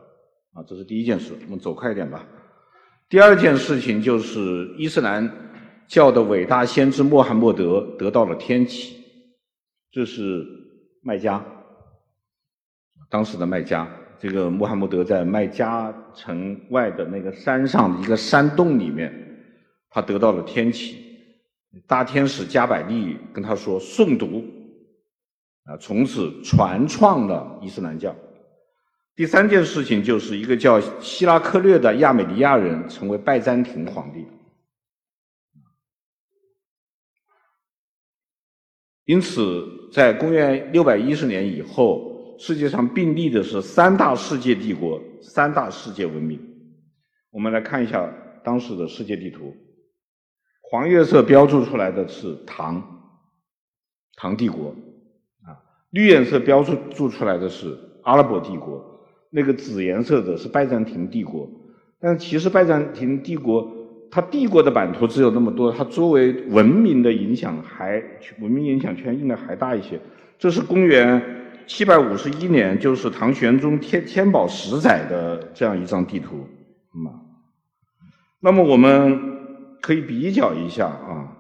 [0.54, 1.34] 啊，这是第一件事。
[1.48, 2.24] 我们走快一点吧。
[3.10, 5.28] 第二件事情就是伊斯兰
[5.88, 9.04] 教的伟大先知穆罕默德得到了天启，
[9.92, 10.46] 这是
[11.02, 11.44] 麦加，
[13.10, 19.14] 当时的麦加，这个穆罕默德在麦加城外的那个山上的一个山洞里面，
[19.90, 20.98] 他得到了天启，
[21.86, 24.44] 大天使加百利跟他说诵读，
[25.66, 28.16] 啊，从此传创了伊斯兰教。
[29.16, 34.26] 第三件事情就是一个叫希拉克略的亚美尼亚人成为拜占庭皇帝。
[39.06, 46.40] 因此，在公元六百一十年以后，世界上并立的是三大世界帝国、三大世界文明。
[47.32, 48.12] 我们来看一下
[48.44, 49.56] 当时的世界地图，
[50.62, 52.82] 黄颜色标注出来的是唐，
[54.16, 54.70] 唐帝国，
[55.44, 55.58] 啊，
[55.92, 58.94] 绿颜色标注注出来的是阿拉伯帝国。
[59.30, 61.50] 那个紫颜色的是拜占庭帝国，
[62.00, 63.70] 但其实拜占庭帝国
[64.10, 68.02] 它帝国的版图只有那么多，它周围文明的影响还
[68.40, 70.00] 文明影响圈应该还大一些。
[70.40, 71.22] 这是公元
[71.68, 76.48] 七百五十一年，就是唐玄宗天天宝十载的这样一张地图，
[78.40, 81.36] 那么我们可以比较一下啊，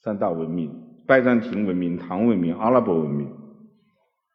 [0.00, 0.72] 三大文明：
[1.06, 3.28] 拜占庭文明、唐文明、阿拉伯文明，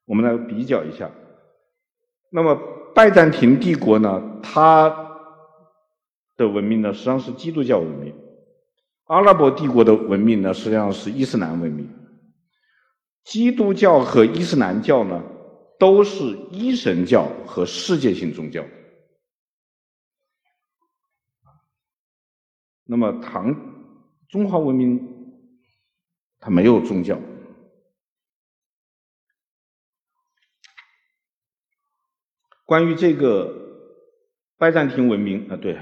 [0.06, 1.10] 我们来比较一下。
[2.30, 2.60] 那么
[2.94, 4.94] 拜占庭帝国呢，它
[6.36, 8.12] 的文明呢，实际上是基督教文明；
[9.06, 11.90] 阿拉伯帝国的文明呢，实际上是伊斯兰文明。
[13.24, 15.24] 基督教和伊斯兰教呢，
[15.80, 18.64] 都是一神教和世界性宗教。
[22.86, 23.56] 那么唐
[24.28, 25.00] 中华文明，
[26.40, 27.18] 它没有宗教。
[32.66, 33.54] 关于这个
[34.58, 35.78] 拜占庭文明啊，对，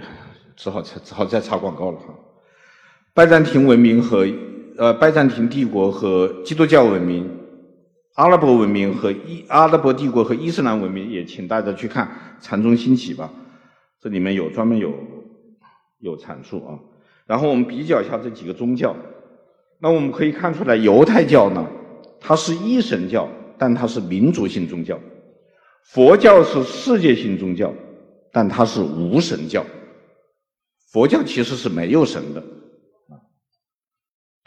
[0.55, 2.13] 只好只好再插广告了哈。
[3.13, 4.25] 拜占庭文明和
[4.81, 7.29] 呃拜占庭帝国和基督教文明、
[8.15, 12.07] 阿拉伯文明和伊阿拉伯帝国和伊斯兰文明，也请大家去看
[12.43, 13.31] 《禅宗兴起》吧，
[14.01, 14.91] 这里面有专门有
[15.99, 16.79] 有阐述啊。
[17.27, 18.95] 然后我们比较一下这几个宗教，
[19.77, 21.63] 那我们可以看出来，犹太教呢，
[22.19, 23.29] 它是一神教，
[23.59, 24.99] 但它是民族性宗教。
[25.83, 27.71] 佛教是世界性宗教，
[28.31, 29.63] 但它是无神教。
[30.91, 32.43] 佛教其实是没有神的，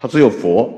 [0.05, 0.71] 它只有佛。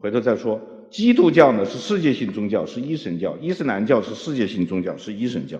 [0.00, 0.58] 回头再说，
[0.90, 5.58] 基督教呢是世界性宗教，是一神教；伊斯兰教是世界性宗教，是一神教。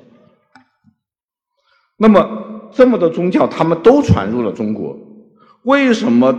[1.98, 4.96] 那么这么多宗教，他们都传入了中国。
[5.64, 6.34] 为什么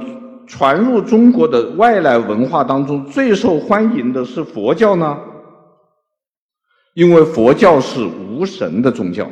[0.47, 5.19] 传入中国的外来文化当中最受欢迎的是佛教呢？
[6.95, 9.29] 因为佛教是无神的宗教，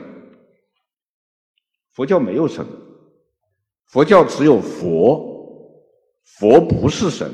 [1.93, 2.63] 佛教没有神，
[3.87, 5.26] 佛教只有佛，
[6.35, 7.31] 佛不是神，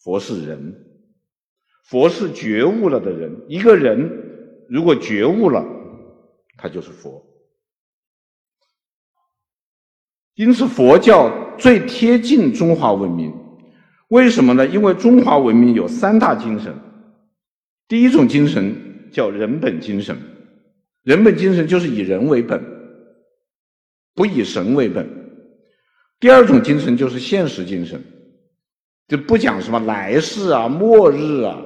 [0.00, 0.74] 佛是人，
[1.84, 3.34] 佛是觉悟了的人。
[3.48, 5.64] 一个人如果觉悟了，
[6.58, 7.24] 他就是佛。
[10.34, 13.32] 因此，佛教最贴近中华文明。
[14.08, 14.66] 为什么呢？
[14.66, 16.74] 因为中华文明有三大精神。
[17.88, 20.16] 第一种精神叫人本精神，
[21.02, 22.62] 人本精神就是以人为本，
[24.14, 25.17] 不以神为本。
[26.20, 28.02] 第二种精神就是现实精神，
[29.06, 31.62] 就不讲什么来世啊、末日啊，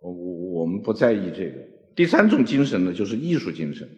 [0.00, 1.58] 我我我们不在意这个。
[1.94, 3.88] 第三种精神呢，就是艺术精神。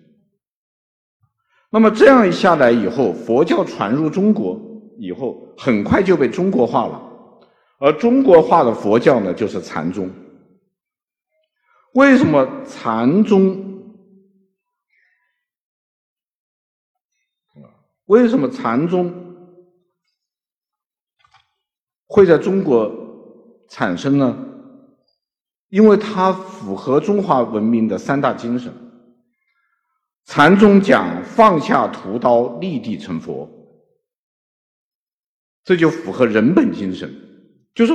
[1.70, 4.60] 那么这样一下来以后，佛教传入中国
[4.98, 7.00] 以后，很快就被中国化了，
[7.78, 10.10] 而中国化的佛教呢，就是禅宗。
[11.94, 13.68] 为什么禅宗？
[18.06, 19.19] 为什么禅宗
[22.12, 22.93] 会在中国
[23.69, 24.37] 产生呢？
[25.69, 28.74] 因为它符合中华文明的三大精神。
[30.24, 33.49] 禅宗讲放下屠刀，立地成佛，
[35.62, 37.09] 这就符合人本精神。
[37.74, 37.93] 就是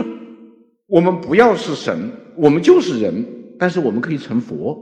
[0.86, 3.58] 我们不要是神，我们就是人。
[3.60, 4.82] 但是我们可以成佛。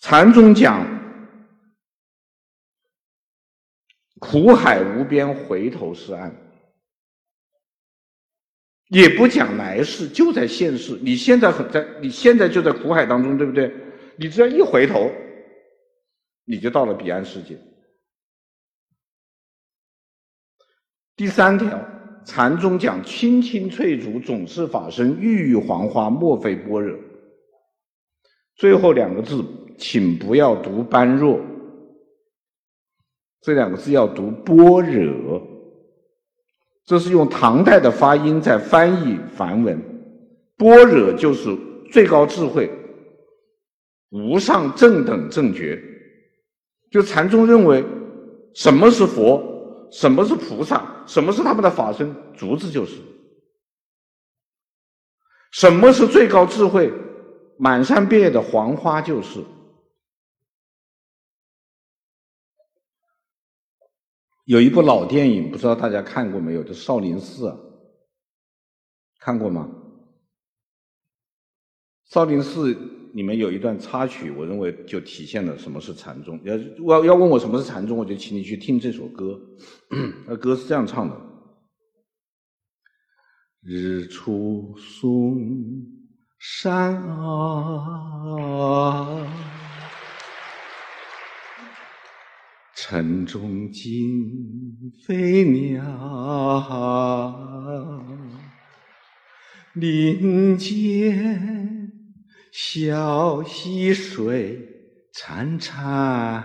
[0.00, 0.86] 禅宗讲
[4.22, 6.32] 苦海无边，回头是岸，
[8.88, 10.96] 也不讲来世，就在现世。
[11.02, 13.74] 你现在很在，你现在就在苦海当中，对不对？
[14.16, 15.10] 你只要一回头，
[16.44, 17.58] 你就到了彼岸世界。
[21.16, 21.88] 第三条。
[22.24, 26.96] 禅宗讲青青翠竹总是法身，郁郁黄花莫非般若。
[28.54, 29.44] 最后两个字
[29.76, 31.40] 请不要读般若，
[33.42, 35.42] 这两个字要读般若。
[36.84, 39.80] 这是用唐代的发音在翻译梵文，
[40.56, 41.56] 般若就是
[41.92, 42.70] 最高智慧，
[44.10, 45.80] 无上正等正觉。
[46.90, 47.84] 就禅宗认为，
[48.54, 52.96] 什么是佛，什么是菩萨，什么是他们的法身，竹子就是。
[55.52, 56.92] 什么是最高智慧，
[57.58, 59.40] 满山遍野的黄花就是。
[64.44, 66.62] 有一部老电影，不知道大家看过没有？
[66.64, 67.46] 就《少林寺》，
[69.20, 69.70] 看过吗？
[72.12, 72.74] 《少林寺》
[73.14, 76.40] 里面有一段插曲，我认为就体现了什么是禅宗。
[76.44, 79.40] 要要要问我什么是禅宗，我就请你去听这首歌。
[80.26, 81.16] 那歌是这样唱的：
[83.62, 85.86] 日出嵩
[86.38, 88.51] 山坳。
[92.92, 95.82] 城中惊飞鸟，
[99.72, 101.90] 林间
[102.52, 104.58] 小溪水
[105.14, 106.44] 潺潺，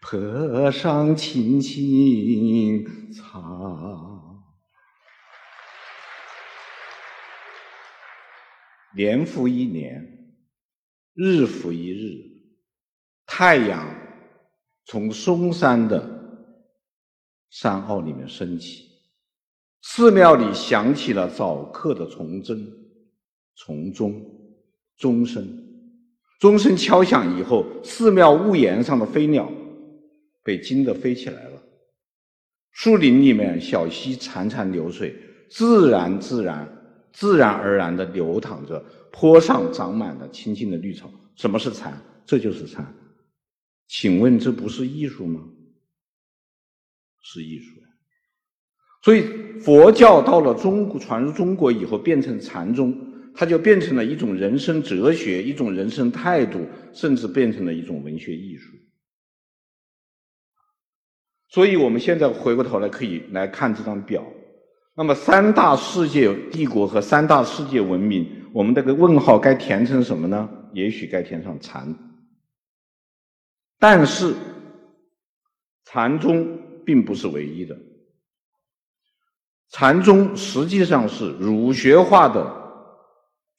[0.00, 4.42] 坡上青青草。
[8.96, 10.34] 年复一年，
[11.14, 12.18] 日复一日，
[13.26, 13.99] 太阳。
[14.86, 16.02] 从嵩山的
[17.50, 18.86] 山坳里面升起，
[19.82, 22.72] 寺庙里响起了早课的钟声，
[23.56, 24.24] 钟钟，
[24.96, 25.46] 钟声，
[26.40, 29.50] 钟声敲响以后，寺庙屋檐上的飞鸟
[30.42, 31.62] 被惊得飞起来了。
[32.72, 35.14] 树林里面小溪潺潺流水，
[35.50, 36.66] 自然自然
[37.12, 38.82] 自然而然地流淌着，
[39.12, 41.10] 坡上长满了青青的绿草。
[41.36, 42.00] 什么是禅？
[42.24, 42.94] 这就是禅。
[43.90, 45.40] 请问这不是艺术吗？
[47.20, 47.74] 是艺术。
[49.02, 49.22] 所以
[49.60, 52.96] 佛教到了中国，传入中国以后，变成禅宗，
[53.34, 58.70] 它就变成了一种人生哲学，一种人生态度，甚至变成了一种文学艺术。
[61.48, 64.24] 所以我们现在回过头来可以来看这张表。
[64.94, 70.48] 那么三大世界帝国和三大世界文明，我们这个问号该填成什么呢？
[70.72, 71.92] 也许该填上禅。
[73.80, 74.34] 但是，
[75.84, 76.46] 禅宗
[76.84, 77.74] 并不是唯一的。
[79.70, 82.44] 禅宗实际上是儒学化的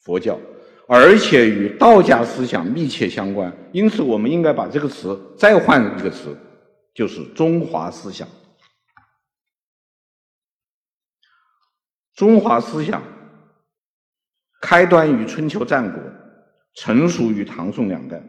[0.02, 0.40] 佛教，
[0.88, 3.52] 而且与道家思想密切相关。
[3.74, 6.38] 因此，我们应该把这个词再换一个词，
[6.94, 8.28] 就是中华思想。
[12.14, 13.02] 中华思想
[14.62, 16.04] 开端于春秋战国，
[16.76, 18.22] 成熟于唐宋两代。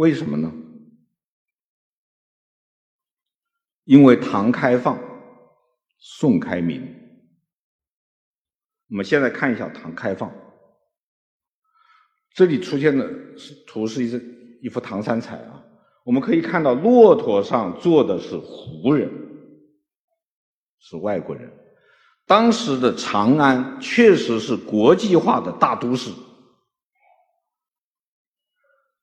[0.00, 0.50] 为什么呢？
[3.84, 4.98] 因为唐开放，
[5.98, 6.82] 宋开明。
[8.88, 10.32] 我们现在看一下唐开放。
[12.32, 13.06] 这里出现的
[13.36, 15.62] 是图是一一幅唐三彩啊，
[16.02, 19.12] 我们可以看到骆驼上坐的是胡人，
[20.78, 21.52] 是外国人。
[22.24, 26.10] 当时的长安确实是国际化的大都市。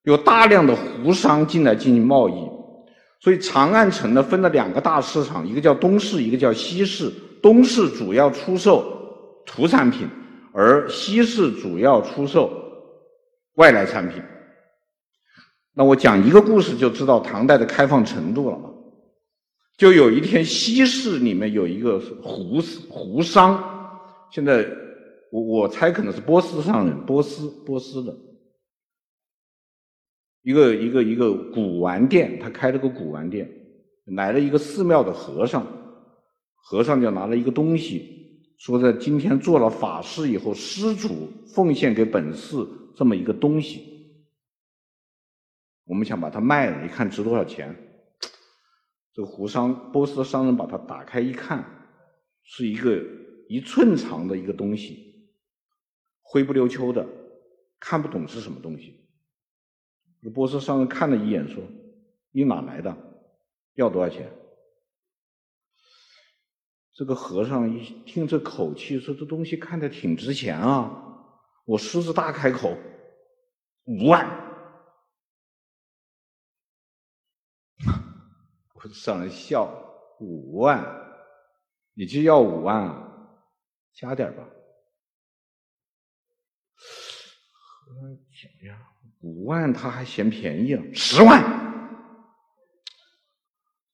[0.07, 2.33] 有大量的胡商进来进行贸易，
[3.19, 7.11] 所以长安城呢分了两个大市场，一个叫东市，一个叫西市。
[7.43, 8.85] 东市主要出售
[9.45, 10.07] 土产品，
[10.53, 12.49] 而西市主要出售
[13.55, 14.23] 外来产品。
[15.73, 18.57] 那我讲一个故事就知道唐代的开放程度了。
[19.77, 23.61] 就有一天，西市里面有一个胡胡商，
[24.31, 24.65] 现在
[25.33, 28.15] 我我猜可能是波斯商人，波斯波斯的。
[30.47, 33.45] 一个一个一个古玩店，他开了个古玩店，
[34.05, 35.67] 来了一个寺庙的和尚，
[36.55, 42.65] 和尚就拿了一个东西，说在今天做了法事以后，施主奉献给本寺
[42.95, 44.15] 这么一个东西，
[45.83, 47.75] 我们想把它卖了，一看值多少钱，
[49.13, 51.61] 这个胡商波斯商人把它打开一看，
[52.43, 53.03] 是一个
[53.49, 55.27] 一寸长的一个东西，
[56.21, 57.05] 灰不溜秋的，
[57.81, 59.03] 看不懂是什么东西。
[60.33, 61.63] 波斯商人看了一眼，说
[62.31, 62.95] ：“你哪来的？
[63.75, 64.31] 要多少钱？”
[66.93, 71.03] 这个和尚一听这口气，说：“这东西看着挺值钱啊！”
[71.65, 72.75] 我狮子大开口
[73.85, 74.25] ：“五万！”
[78.73, 79.65] 波斯商人笑
[80.19, 80.83] ：“五万？
[81.93, 83.29] 你就要五万啊？
[83.93, 84.43] 加点吧。”
[88.63, 88.77] 呀，
[89.27, 91.43] 五万他还嫌便宜了，十万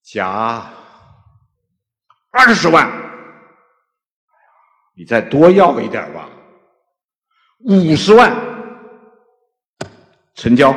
[0.03, 0.71] 加
[2.29, 2.87] 二十万，
[4.95, 6.29] 你再多要一点吧，
[7.61, 8.31] 五十万
[10.35, 10.71] 成交，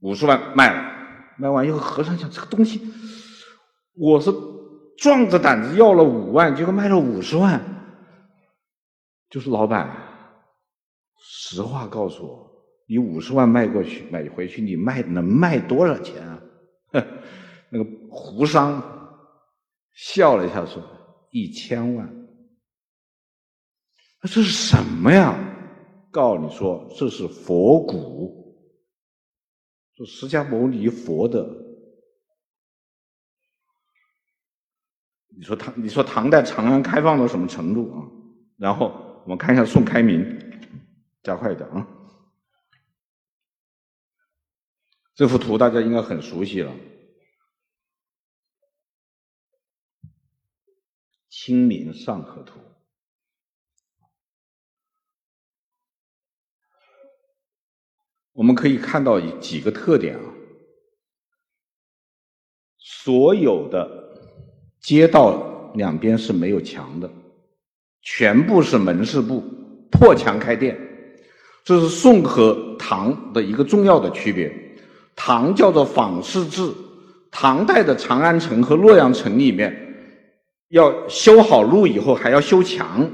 [0.00, 0.92] 五十万卖了，
[1.38, 2.92] 卖完以后和尚想这个东西，
[3.92, 4.32] 我是
[4.98, 7.62] 壮着胆子要了五万，结果卖了五十万，
[9.30, 10.10] 就是老板。
[11.26, 16.42] 实话告诉我，你五十万卖过去买回去，你卖能卖多少钱啊？
[17.70, 18.82] 那个胡商
[19.94, 20.82] 笑了一下说
[21.32, 22.06] ：“一千万。”
[24.20, 25.34] 那这是什么呀？
[26.10, 28.54] 告诉你说，这是佛骨，
[29.96, 31.48] 是释迦牟尼佛的。
[35.36, 38.04] 你说唐，你说唐代长安开放到什么程度啊？
[38.58, 40.43] 然后我们看一下宋开明。
[41.24, 41.88] 加快一点啊！
[45.14, 46.70] 这幅图大家应该很熟悉了，
[51.30, 52.60] 《清明上河图》。
[58.32, 60.34] 我们可以看到几个特点啊，
[62.76, 63.88] 所有的
[64.80, 67.10] 街道两边是没有墙的，
[68.02, 69.40] 全部是门市部，
[69.90, 70.83] 破墙开店。
[71.64, 74.52] 这是宋和唐的一个重要的区别。
[75.16, 76.70] 唐叫做坊市制，
[77.30, 79.74] 唐代的长安城和洛阳城里面，
[80.68, 83.08] 要修好路以后还要修墙，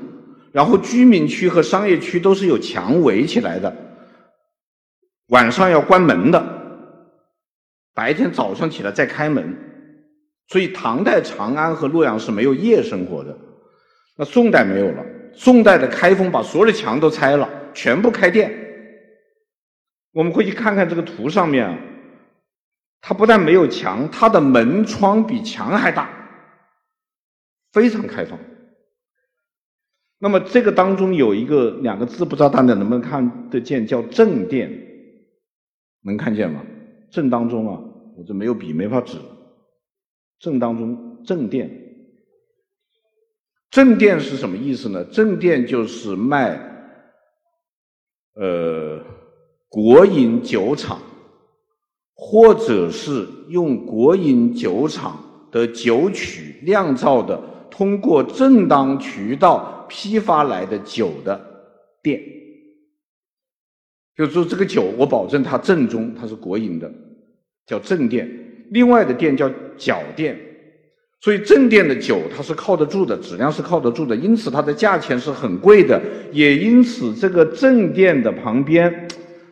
[0.51, 3.73] 然后居民区和商业区都是有墙围起来的，
[5.29, 6.43] 晚上要关门的，
[7.95, 9.55] 白天早上起来再开门，
[10.49, 13.37] 所以唐代长安和洛阳是没有夜生活的。
[14.17, 15.05] 那宋代没有了，
[15.35, 17.47] 宋代的开封把所有的墙都拆了。
[17.81, 18.53] 全部开店，
[20.13, 21.79] 我们回去看看这个图上面啊，
[23.01, 26.11] 它不但没有墙，它的门窗比墙还大，
[27.73, 28.39] 非常开放。
[30.19, 34.71] 那么这个当中有一个两个字，不知道大家能不能看得见，叫正殿，
[36.03, 36.63] 能看见吗？
[37.11, 37.81] 正当中啊，
[38.15, 39.17] 我这没有笔，没法指。
[40.39, 41.71] 正当中正殿，
[43.71, 45.03] 正殿是什么意思呢？
[45.05, 46.69] 正殿就是卖。
[48.35, 49.01] 呃，
[49.69, 51.01] 国营酒厂，
[52.15, 55.19] 或者是用国营酒厂
[55.51, 57.41] 的酒曲酿造的，
[57.71, 61.39] 通过正当渠道批发来的酒的
[62.03, 62.23] 店，
[64.17, 66.91] 就是说这个酒我保证它正宗，它是国营的，
[67.67, 68.29] 叫正店。
[68.71, 70.39] 另外的店叫脚店。
[71.23, 76.01] 所以正店的酒它是靠得住的，质量是靠得住的，因此它的价钱是很贵的。
[76.33, 79.07] 也因此，这个正店的旁边，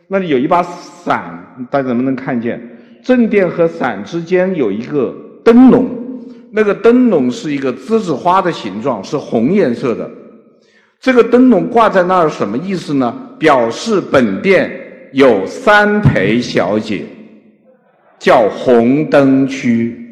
[0.07, 2.59] 那里有一把伞，大家能不能看见？
[3.03, 5.15] 正店和伞之间有一个
[5.45, 5.91] 灯笼，
[6.51, 10.11] 那个灯笼是一个栀子花的形状，是红颜色的。
[10.99, 13.15] 这个灯笼挂在那儿什么意思呢？
[13.39, 14.73] 表示本店
[15.13, 17.05] 有三陪小姐，
[18.19, 20.08] 叫红灯区。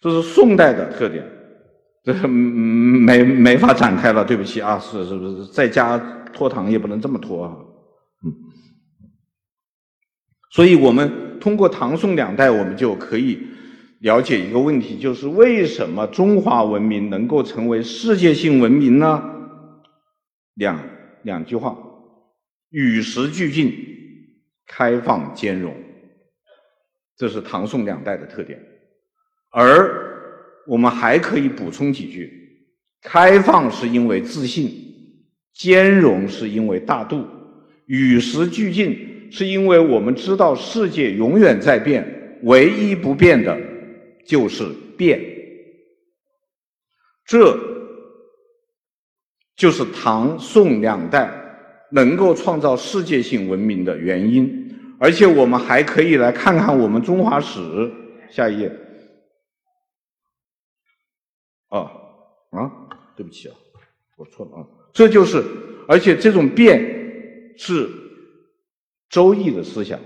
[0.00, 1.24] 这是宋代的特点，
[2.02, 5.46] 这是没没法展开了，对不起啊，是是不是？
[5.52, 5.98] 在家
[6.32, 7.56] 拖堂也不能这么拖啊，
[8.24, 8.32] 嗯。
[10.52, 13.46] 所以我们通过唐宋两代，我们就可以
[14.00, 19.22] 了解一个问题，就是为什么中华文明能够成为世界性文明呢？
[20.54, 20.80] 两
[21.22, 21.76] 两句话：
[22.70, 23.74] 与时俱进，
[24.66, 25.74] 开放兼容，
[27.16, 28.58] 这是唐宋两代的特点。
[29.50, 29.90] 而
[30.66, 32.30] 我们还可以补充几句：
[33.02, 34.70] 开放是因为自信，
[35.52, 37.26] 兼容是因为大度，
[37.86, 43.58] 与时俱进是因为我们知道世界永远在变，唯一不变的
[44.24, 44.64] 就是
[44.96, 45.20] 变。
[47.26, 47.58] 这
[49.56, 51.30] 就是唐宋两代
[51.90, 54.74] 能够创造世界性文明的原因。
[54.98, 57.60] 而且我们还可以来看看我们中华史，
[58.30, 58.70] 下一页。
[61.70, 61.90] 啊
[62.50, 62.70] 啊，
[63.16, 63.56] 对不起啊，
[64.16, 65.42] 我错了啊，这就是，
[65.88, 67.88] 而且这种变是
[69.08, 69.98] 周易的思想。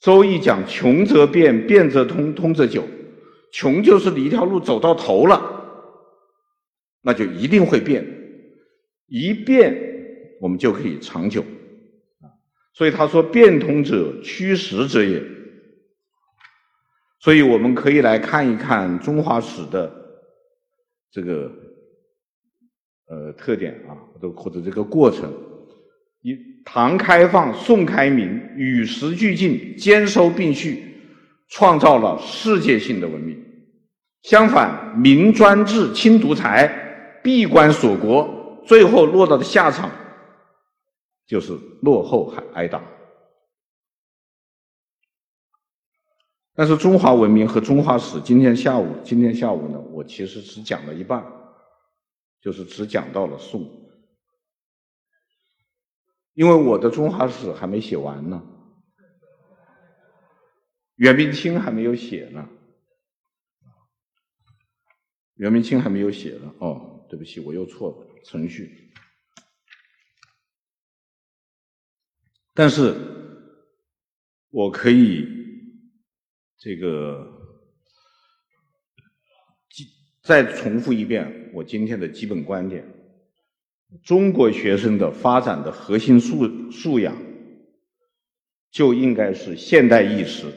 [0.00, 2.84] 周易讲穷则变，变则通，通则久。
[3.52, 5.40] 穷就是你一条路走到头了，
[7.02, 8.04] 那就一定会变，
[9.06, 11.44] 一变我们就可以长久。
[12.72, 15.22] 所以他说：“变通者，趋时者也。”
[17.24, 19.90] 所以我们可以来看一看中华史的
[21.10, 21.50] 这个
[23.08, 25.32] 呃特点啊，或者或者这个过程。
[26.20, 26.36] 一
[26.66, 30.84] 唐开放、宋开明与时俱进、兼收并蓄，
[31.48, 33.42] 创造了世界性的文明。
[34.20, 36.70] 相反，明专制、清独裁、
[37.22, 39.90] 闭关锁国，最后落到的下场
[41.26, 42.82] 就是落后还挨打。
[46.54, 51.24] 但是中华文明和中华史，今天下午，今天下午呢，我其实只讲了一半，
[52.40, 53.68] 就是只讲到了宋，
[56.34, 58.40] 因为我的中华史还没写完呢，
[60.94, 62.48] 元明清还没有写呢。
[65.34, 68.92] 元明清还没有写呢，哦，对不起，我又错了，程序。
[72.54, 72.94] 但是，
[74.50, 75.43] 我可以
[76.64, 77.30] 这个
[80.22, 82.82] 再重复一遍我今天的基本观点：
[84.02, 87.14] 中国学生的发展的核心素素养，
[88.70, 90.50] 就应该是现代意识，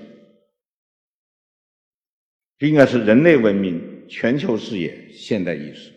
[2.57, 4.07] 就应该是人类文明。
[4.07, 5.91] 全球视野、现代意识，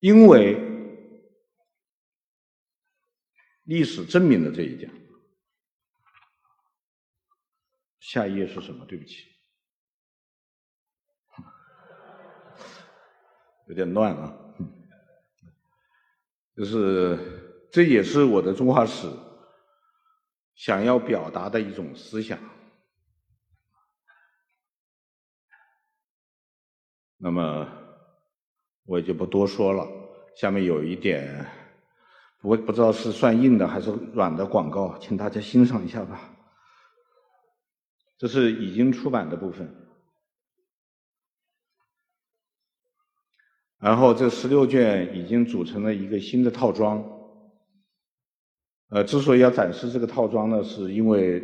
[0.00, 0.56] 因为
[3.64, 4.90] 历史证明了这一点。
[8.08, 8.86] 下一页是什么？
[8.86, 9.26] 对不起，
[13.66, 14.34] 有点乱啊。
[16.56, 19.06] 就是这也是我的中华史
[20.54, 22.38] 想要表达的一种思想。
[27.18, 27.68] 那么
[28.86, 29.86] 我也就不多说了。
[30.34, 31.44] 下面有一点，
[32.40, 36.36] 我不知道是算硬的还是软的广告，请大家欣赏一下吧。
[38.18, 39.72] 这是已经出版的部分。
[43.80, 47.02] 然后这十六卷已经组成了一个新的套装。
[48.90, 51.42] 呃，之所以要展示这个套装呢，是因为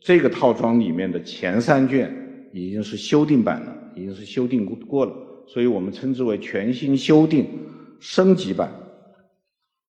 [0.00, 3.74] 这个套装里面的前三卷已经是修订版了。
[3.96, 5.16] 已经是修订过了，
[5.48, 7.48] 所以我们称之为全新修订
[7.98, 8.70] 升级版。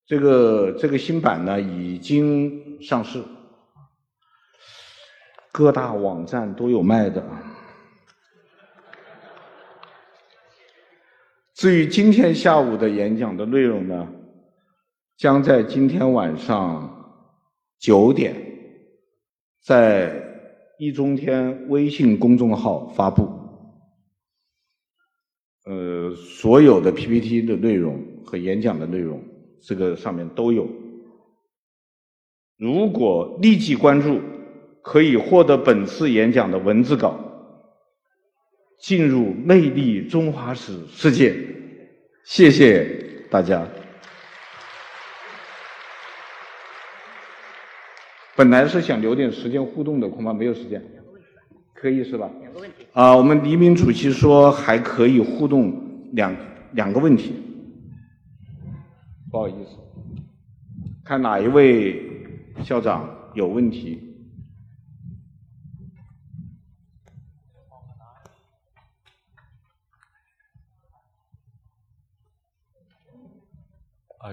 [0.05, 3.21] 这个这个新版呢，已经上市，
[5.57, 7.25] 各大网站都有卖的。
[11.55, 14.07] 至于今天下午的演讲的内容呢，
[15.17, 17.11] 将在今天晚上
[17.79, 18.35] 九点，
[19.63, 20.23] 在
[20.77, 23.27] 易中天微信公众号发布。
[25.65, 29.19] 呃，所有的 PPT 的内容和演讲的内容，
[29.63, 30.67] 这个上面都有。
[32.57, 34.21] 如果立即关注，
[34.87, 37.19] 可以获得本次演讲的文字稿，
[38.79, 41.35] 进入魅力中华史世界。
[42.23, 42.87] 谢谢
[43.29, 43.67] 大家。
[48.33, 50.81] 本来是想留点时间互动的，恐怕没有时间。
[51.73, 52.31] 可以是吧？
[52.39, 56.33] 两个问题啊，我们黎明主席说还可以互动两
[56.71, 57.33] 两个问题，
[59.29, 59.71] 不好意思，
[61.03, 62.01] 看哪一位
[62.63, 64.01] 校长有问题。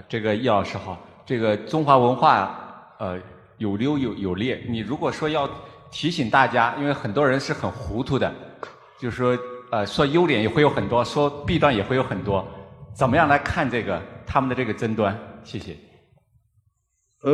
[0.07, 2.57] 这个叶老师好，这个中华文化
[2.99, 3.19] 呃
[3.57, 5.49] 有优有有劣，你如果说要。
[5.91, 8.29] 提醒大家，因为很多人是很糊涂的，
[8.99, 9.37] 就是说，
[9.71, 12.45] 呃，说优点也会有很多，说弊端也会有很多，
[12.93, 15.17] 怎么样来看这个他们的这个争端？
[15.45, 15.77] 谢谢。
[17.21, 17.31] 呃，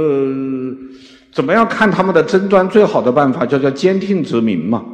[1.34, 2.70] 怎么样看他们的争端？
[2.70, 4.86] 最好的办法叫叫兼听则明嘛，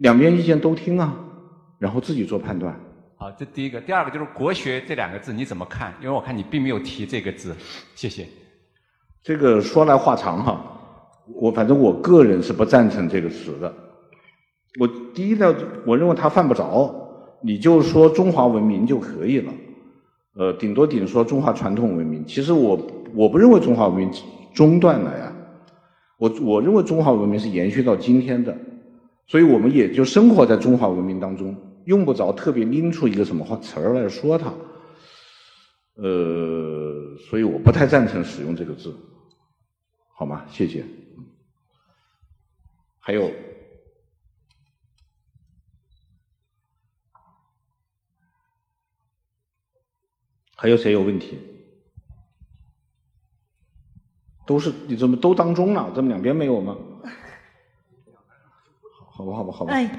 [0.00, 1.14] 两边意见都听啊，
[1.78, 2.78] 然后自己做判断。
[3.20, 5.92] 好，这第一个，第二个就是“国学”这两个字你怎么看？
[6.00, 7.52] 因为我看你并没有提这个字。
[7.96, 8.24] 谢谢。
[9.24, 10.64] 这个说来话长哈。
[11.34, 13.74] 我反正我个人是不赞成这个词的。
[14.78, 15.52] 我第一呢，
[15.84, 16.94] 我认为他犯不着，
[17.42, 19.52] 你就说中华文明就可以了。
[20.36, 22.24] 呃，顶多顶说中华传统文明。
[22.24, 22.80] 其实我
[23.12, 24.08] 我不认为中华文明
[24.54, 25.32] 中断了呀。
[26.18, 28.56] 我我认为中华文明是延续到今天的，
[29.26, 31.54] 所以我们也就生活在中华文明当中，
[31.88, 34.52] 用不着特别拎出一个什么话词儿来说它。
[35.94, 38.94] 呃，所以我不太赞成使用这个字，
[40.14, 40.44] 好吗？
[40.50, 40.84] 谢谢。
[42.98, 43.32] 还有，
[50.54, 51.38] 还有谁有问题？
[54.46, 55.90] 都是你怎么都当中了？
[55.94, 56.76] 怎么两边没有吗？
[59.18, 59.72] 好吧，好吧，好吧。
[59.72, 59.90] 哎，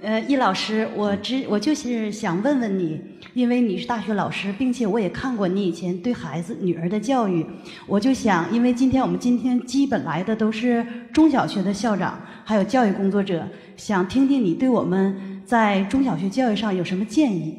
[0.00, 3.00] 呃，易老师，我只我就是想问问你，
[3.34, 7.44] 因为你是大学老师，并且我也看过你以前对孩子女儿的教育，
[7.88, 17.58] 我就想，因为今天我们今天基本来的都是中小学的校长，还有教育工作者，想听听你对我们在中小学教育上有什么建议？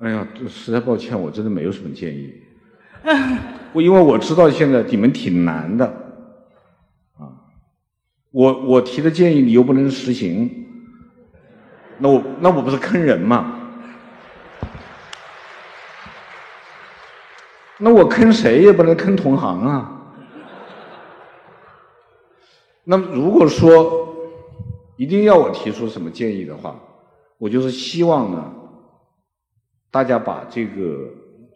[0.00, 2.30] 哎呀，这实在抱歉，我真的没有什么建议。
[3.72, 6.07] 我因为我知道现在你们挺难的。
[8.30, 10.66] 我我提的建议你又不能实行，
[11.98, 13.54] 那我那我不是坑人吗？
[17.78, 19.94] 那我坑谁也不能坑同行啊。
[22.82, 24.16] 那如果说
[24.96, 26.78] 一定要我提出什么建议的话，
[27.38, 28.52] 我就是希望呢，
[29.90, 31.08] 大家把这个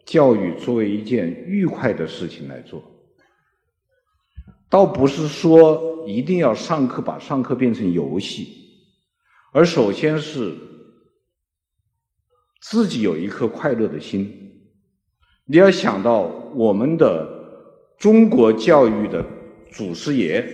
[0.05, 2.81] 教育作为一件愉快的事情来做。
[4.69, 8.47] 倒不是说一定要上课把上课变成游戏，
[9.51, 10.55] 而首先是
[12.61, 14.39] 自己有一颗快乐的心。
[15.45, 16.21] 你要想到
[16.55, 17.27] 我们的
[17.97, 19.25] 中国教育的
[19.71, 20.45] 祖师爷，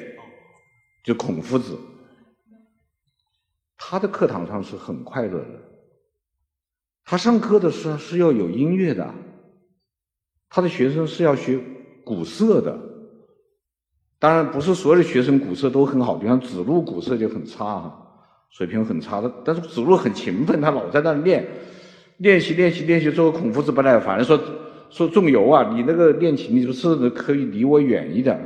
[1.03, 1.77] 就孔夫子，
[3.77, 5.61] 他的课堂上是很快乐的。
[7.03, 9.13] 他上课的时候是要有音乐的，
[10.49, 11.59] 他的学生是要学
[12.03, 12.88] 鼓瑟的。
[14.19, 18.07] 当然不是所有的学生鼓色都很好，比方子路鼓色就很差哈，
[18.49, 19.31] 水平很差的。
[19.45, 21.47] 但是子路很勤奋，他老在那练，
[22.17, 23.09] 练习练习练习。
[23.09, 24.37] 之后孔夫子不耐烦说
[24.91, 28.37] ：“说仲由啊，你那个练琴，你不是可以离我远一点？”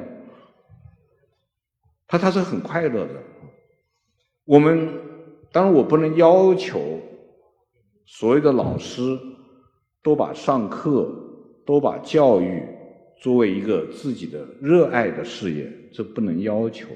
[2.08, 3.16] 他他是很快乐的。
[4.46, 4.88] 我们
[5.52, 7.00] 当然我不能要求
[8.06, 9.02] 所有的老师
[10.04, 11.12] 都把上课
[11.66, 12.64] 都把教育。
[13.24, 16.90] 作为一个自己的热爱的事业，这不能要求。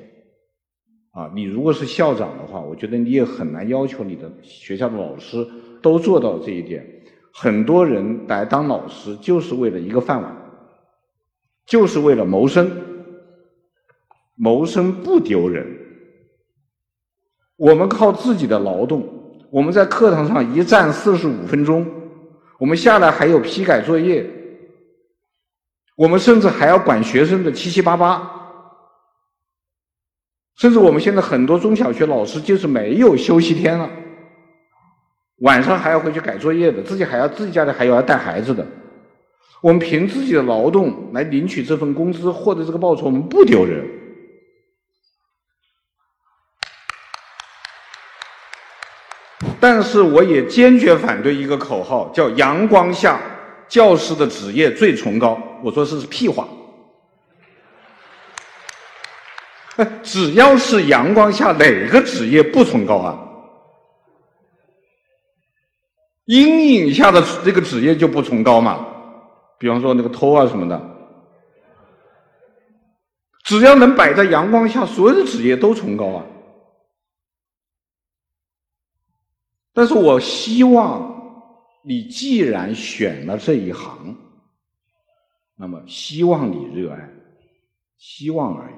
[1.11, 5.47] 啊，你如果是校长的话，我觉得你也很难要求你的学校的老师
[5.81, 6.85] 都做到这一点。
[7.31, 10.35] 很多人来当老师就是为了一个饭碗，
[11.65, 12.69] 就是为了谋生。
[14.35, 15.65] 谋生不丢人。
[17.55, 19.01] 我们靠自己的劳动，
[19.49, 21.87] 我们在课堂上一站四十五分钟，
[22.59, 24.29] 我们下来还有批改作业。
[25.97, 28.21] 我们甚至还要管学生的七七八八，
[30.57, 33.89] 甚至我们现在很多中小学老师就是没有休息天了，
[35.39, 38.63] 晚上还要回去改作业的，自己还要自己家里还要带孩子的。
[39.59, 43.83] 我们凭自己的劳动来领取这份工资，获得这个报酬，我们不丢人。
[49.59, 53.19] 但是我也坚决反对一个口号，叫“阳光下”。
[53.67, 56.47] 教师的职业最崇高，我说这是屁话。
[60.01, 63.17] 只要是阳光下，哪个职业不崇高啊？
[66.25, 68.85] 阴影下的这个职业就不崇高嘛？
[69.59, 70.81] 比方说那个偷啊什么的，
[73.43, 76.25] 只要能摆在阳光下，所有的职业都崇高啊。
[79.73, 81.15] 但是我希望。
[81.83, 84.13] 你既然选了这一行，
[85.57, 87.09] 那么希望你热爱，
[87.97, 88.75] 希望而已。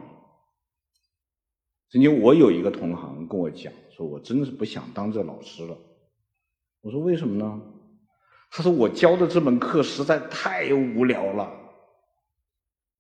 [1.92, 5.78] 曾经我有一个同行跟我讲，说我真的是不想当这老师了。
[6.82, 7.62] 我说为什么呢？
[8.50, 11.52] 他说我教的这门课实在太无聊了，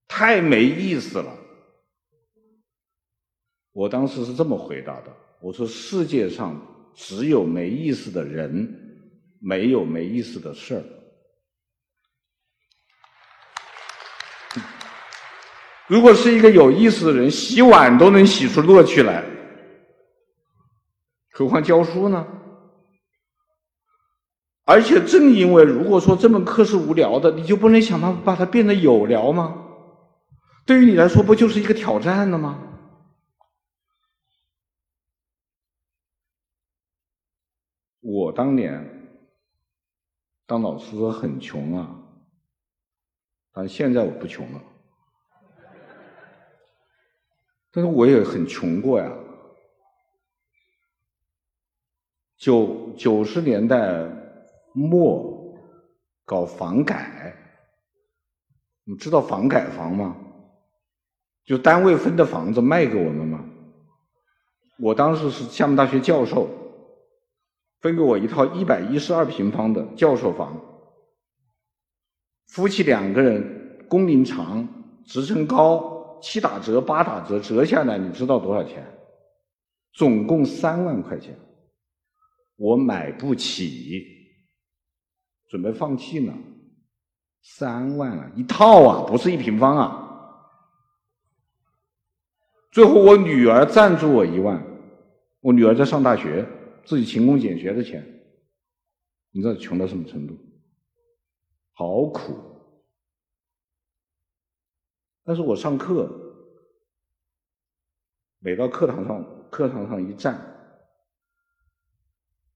[0.07, 1.33] 太没意思了。
[3.71, 6.59] 我当时是这么回答的，我说世界上
[6.93, 8.85] 只有没意思的人。
[9.41, 10.83] 没有没意思的事儿。
[15.89, 19.25] 如果是一个有意思的人，洗碗都能洗出乐趣来，
[21.31, 22.27] 何况教书呢？
[24.65, 29.65] 而且正因为如果说这门课是无聊的，你就不能想办法把它变得有聊吗？
[30.63, 32.61] 对于你来说，不就是一个挑战了吗？
[38.01, 38.95] 我当年。
[40.45, 41.95] 当老师很穷啊，
[43.53, 44.59] 但现在我不穷了，
[47.71, 49.11] 但是我也很穷过呀。
[52.37, 54.07] 九九十年代
[54.73, 55.55] 末
[56.25, 57.35] 搞房改，
[58.83, 60.15] 你知道房改房吗？
[61.45, 63.43] 就单位分的房子卖给我们嘛。
[64.77, 66.49] 我当时是厦门大学教授。
[67.81, 70.61] 分给我一套一百一十二平方的教授房，
[72.47, 74.67] 夫妻两个人，工龄长，
[75.05, 78.85] 职称高，七打折八打折，折下来你知道多少钱？
[79.93, 81.37] 总共三万块钱，
[82.55, 84.05] 我买不起，
[85.47, 86.33] 准备放弃呢。
[87.41, 90.05] 三万啊，一套啊，不是一平方啊。
[92.71, 94.63] 最后我女儿赞助我一万，
[95.41, 96.47] 我女儿在上大学，
[96.85, 98.05] 自己勤工俭学的钱，
[99.31, 100.37] 你知道穷到什么程度？
[101.73, 102.48] 好苦。
[105.29, 106.09] 但是我上课，
[108.39, 110.35] 每到课堂上，课堂上一站，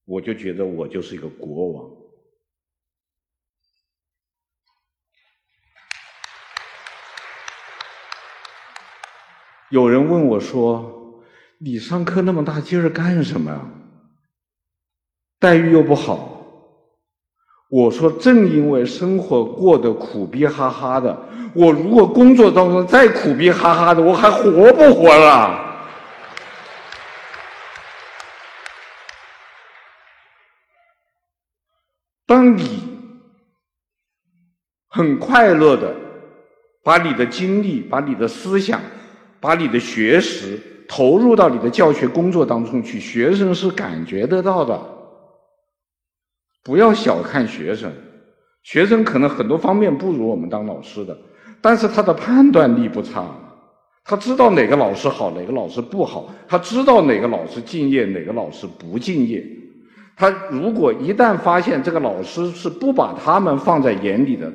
[0.06, 1.92] 我就觉得我就是一个国王。
[9.70, 11.24] 有人问我说
[11.62, 13.72] ：“你上课那么大劲儿干什么呀？
[15.38, 16.33] 待遇又不好。”
[17.76, 21.18] 我说：“正因为生活过得苦逼哈哈的，
[21.56, 25.60] 我如果工作当中再苦逼哈哈的，我还活不活了？”
[32.28, 32.80] 当你
[34.90, 35.96] 很快乐的
[36.84, 38.80] 把你的精力、把你的思想，
[39.40, 44.93] 把你的学识投入到你的教学工作当中去，学生是感觉得到的。
[46.64, 47.92] 不要小看学生，
[48.64, 51.18] 学生可能很多方面不如我们当老师的，
[51.62, 53.28] 但是他的判断力不差，
[54.06, 59.46] 他知道哪个老师好，哪个老师不好，他知道哪个老师敬业，哪个老师不敬业。
[60.16, 64.52] 他如果一旦发现这个老师是不把他们放在眼里的，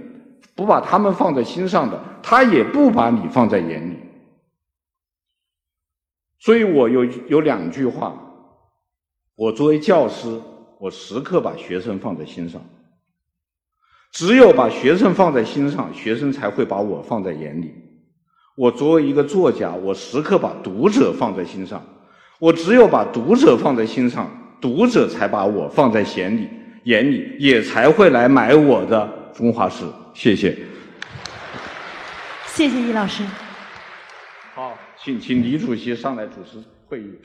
[0.55, 3.97] 不把他们放在心上的，他也不把你放在眼里。
[6.39, 8.15] 所以我有有两句话，
[9.35, 10.41] 我作为教师，
[10.79, 12.61] 我时刻把学生放在心上。
[14.13, 17.75] 只有把学生放在心上，学生才会把我放在眼里。
[18.57, 21.85] 我作为一个作家，我时刻把读者放在心上。
[22.39, 24.31] 我只有把读者放在心上，
[24.61, 26.49] 读者才把我放在眼里，
[26.85, 29.85] 眼里也才会来买我的《中华史》。
[30.15, 30.57] 谢谢。
[32.47, 33.25] 谢谢易老师。
[34.55, 34.77] 好。
[35.01, 37.19] 请请李主席上来主持会议。